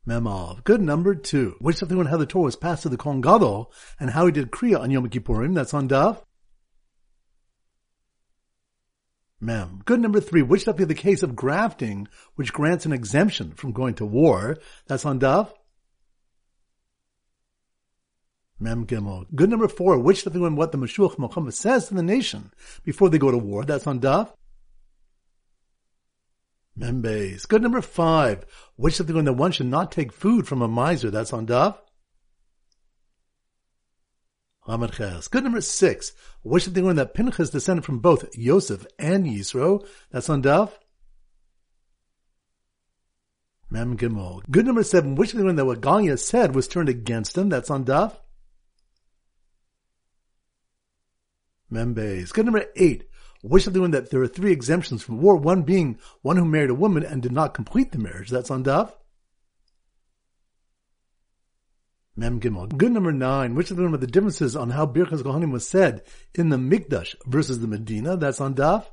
Memov. 0.07 0.63
Good 0.63 0.81
number 0.81 1.15
two. 1.15 1.55
Which 1.57 1.81
of 1.81 1.89
the 1.89 2.03
how 2.03 2.17
the 2.17 2.27
Torah 2.27 2.45
was 2.45 2.55
passed 2.55 2.83
to 2.83 2.89
the 2.89 2.97
Kohen 2.97 3.23
and 3.99 4.11
how 4.11 4.27
he 4.27 4.31
did 4.31 4.51
Kriya 4.51 4.79
on 4.79 4.91
Yom 4.91 5.09
Kippurim? 5.09 5.55
That's 5.55 5.73
on 5.73 5.89
Daf. 5.89 6.21
Mem. 9.45 9.81
Good 9.85 9.99
number 9.99 10.19
three, 10.19 10.41
which 10.41 10.61
stuff 10.61 10.79
is 10.79 10.87
the 10.87 10.95
case 10.95 11.23
of 11.23 11.35
grafting, 11.35 12.07
which 12.35 12.53
grants 12.53 12.85
an 12.85 12.91
exemption 12.91 13.51
from 13.51 13.71
going 13.71 13.93
to 13.95 14.05
war? 14.05 14.57
That's 14.87 15.05
on 15.05 15.19
Daf. 15.19 15.51
Mem 18.59 18.85
Gimel. 18.87 19.25
Good 19.35 19.49
number 19.49 19.67
four, 19.67 19.99
which 19.99 20.21
stuff 20.21 20.33
when 20.33 20.55
what 20.55 20.71
the 20.71 20.77
Mashuach 20.77 21.17
Milchama 21.17 21.53
says 21.53 21.87
to 21.87 21.93
the 21.93 22.03
nation 22.03 22.51
before 22.83 23.09
they 23.09 23.17
go 23.17 23.31
to 23.31 23.37
war? 23.37 23.65
That's 23.65 23.85
on 23.85 23.99
Daf. 23.99 24.31
Membes. 26.77 27.47
Good 27.47 27.61
number 27.61 27.81
five, 27.81 28.45
which 28.75 28.95
stuff 28.95 29.09
when 29.09 29.25
that 29.25 29.33
one 29.33 29.51
should 29.51 29.67
not 29.67 29.91
take 29.91 30.11
food 30.11 30.45
from 30.45 30.61
a 30.61 30.67
miser? 30.67 31.09
That's 31.09 31.31
on 31.31 31.47
Daf. 31.47 31.77
Lamed 34.67 34.95
Good 35.29 35.43
number 35.43 35.61
six. 35.61 36.13
What 36.41 36.61
should 36.61 36.73
they 36.73 36.81
learn 36.81 36.95
that 36.95 37.13
Pinchas 37.13 37.51
descended 37.51 37.85
from 37.85 37.99
both 37.99 38.35
Yosef 38.35 38.85
and 38.97 39.25
Yisro? 39.25 39.85
That's 40.09 40.29
on 40.29 40.41
Daf. 40.41 40.71
Mem 43.69 43.97
Gimel. 43.97 44.41
Good 44.49 44.65
number 44.65 44.83
seven. 44.83 45.15
Which 45.15 45.29
should 45.29 45.39
they 45.39 45.43
learn 45.43 45.55
that 45.57 45.65
what 45.65 45.81
Galia 45.81 46.17
said 46.17 46.55
was 46.55 46.67
turned 46.67 46.89
against 46.89 47.37
him? 47.37 47.49
That's 47.49 47.69
on 47.69 47.85
Daf. 47.85 48.15
Membeis. 51.71 52.31
Good 52.31 52.45
number 52.45 52.65
eight. 52.75 53.07
Which 53.43 53.67
of 53.67 53.73
the 53.73 53.81
learn 53.81 53.91
that 53.91 54.09
there 54.09 54.21
are 54.21 54.27
three 54.27 54.51
exemptions 54.51 55.03
from 55.03 55.21
war? 55.21 55.35
One 55.35 55.61
being 55.61 55.99
one 56.21 56.37
who 56.37 56.45
married 56.45 56.71
a 56.71 56.75
woman 56.75 57.03
and 57.03 57.21
did 57.21 57.31
not 57.31 57.53
complete 57.53 57.91
the 57.91 57.99
marriage. 57.99 58.29
That's 58.29 58.49
on 58.49 58.63
Daf. 58.63 58.93
Mem 62.17 62.39
Gimel. 62.39 62.77
Good 62.77 62.91
number 62.91 63.11
nine, 63.11 63.55
which 63.55 63.71
of 63.71 63.77
them 63.77 63.93
are 63.93 63.97
the 63.97 64.07
differences 64.07 64.55
on 64.55 64.69
how 64.69 64.85
Birchas 64.85 65.21
Kohanim 65.21 65.51
was 65.51 65.67
said 65.67 66.03
in 66.33 66.49
the 66.49 66.57
Mikdash 66.57 67.15
versus 67.25 67.59
the 67.59 67.67
Medina? 67.67 68.15
That's 68.15 68.39
on 68.39 68.55
Daf. 68.55 68.85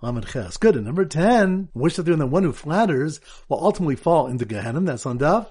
Lamed 0.00 0.26
Ches. 0.28 0.56
Good. 0.56 0.76
And 0.76 0.86
number 0.86 1.04
10, 1.04 1.70
which 1.72 1.98
of 1.98 2.04
them 2.04 2.18
the 2.20 2.26
one 2.26 2.44
who 2.44 2.52
flatters 2.52 3.20
will 3.48 3.62
ultimately 3.62 3.96
fall 3.96 4.28
into 4.28 4.44
Gehenna? 4.44 4.80
That's 4.80 5.04
on 5.04 5.18
Daf. 5.18 5.50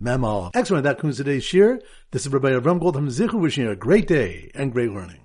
Mem 0.00 0.24
Excellent. 0.52 0.82
That 0.82 0.96
concludes 0.96 1.18
today's 1.18 1.44
shiur. 1.44 1.80
This 2.10 2.26
is 2.26 2.32
Rabbi 2.32 2.50
Avram 2.50 2.80
Goldhar 2.80 3.06
Zichu 3.06 3.40
wishing 3.40 3.64
you 3.64 3.70
a 3.70 3.76
great 3.76 4.08
day 4.08 4.50
and 4.52 4.72
great 4.72 4.90
learning. 4.90 5.20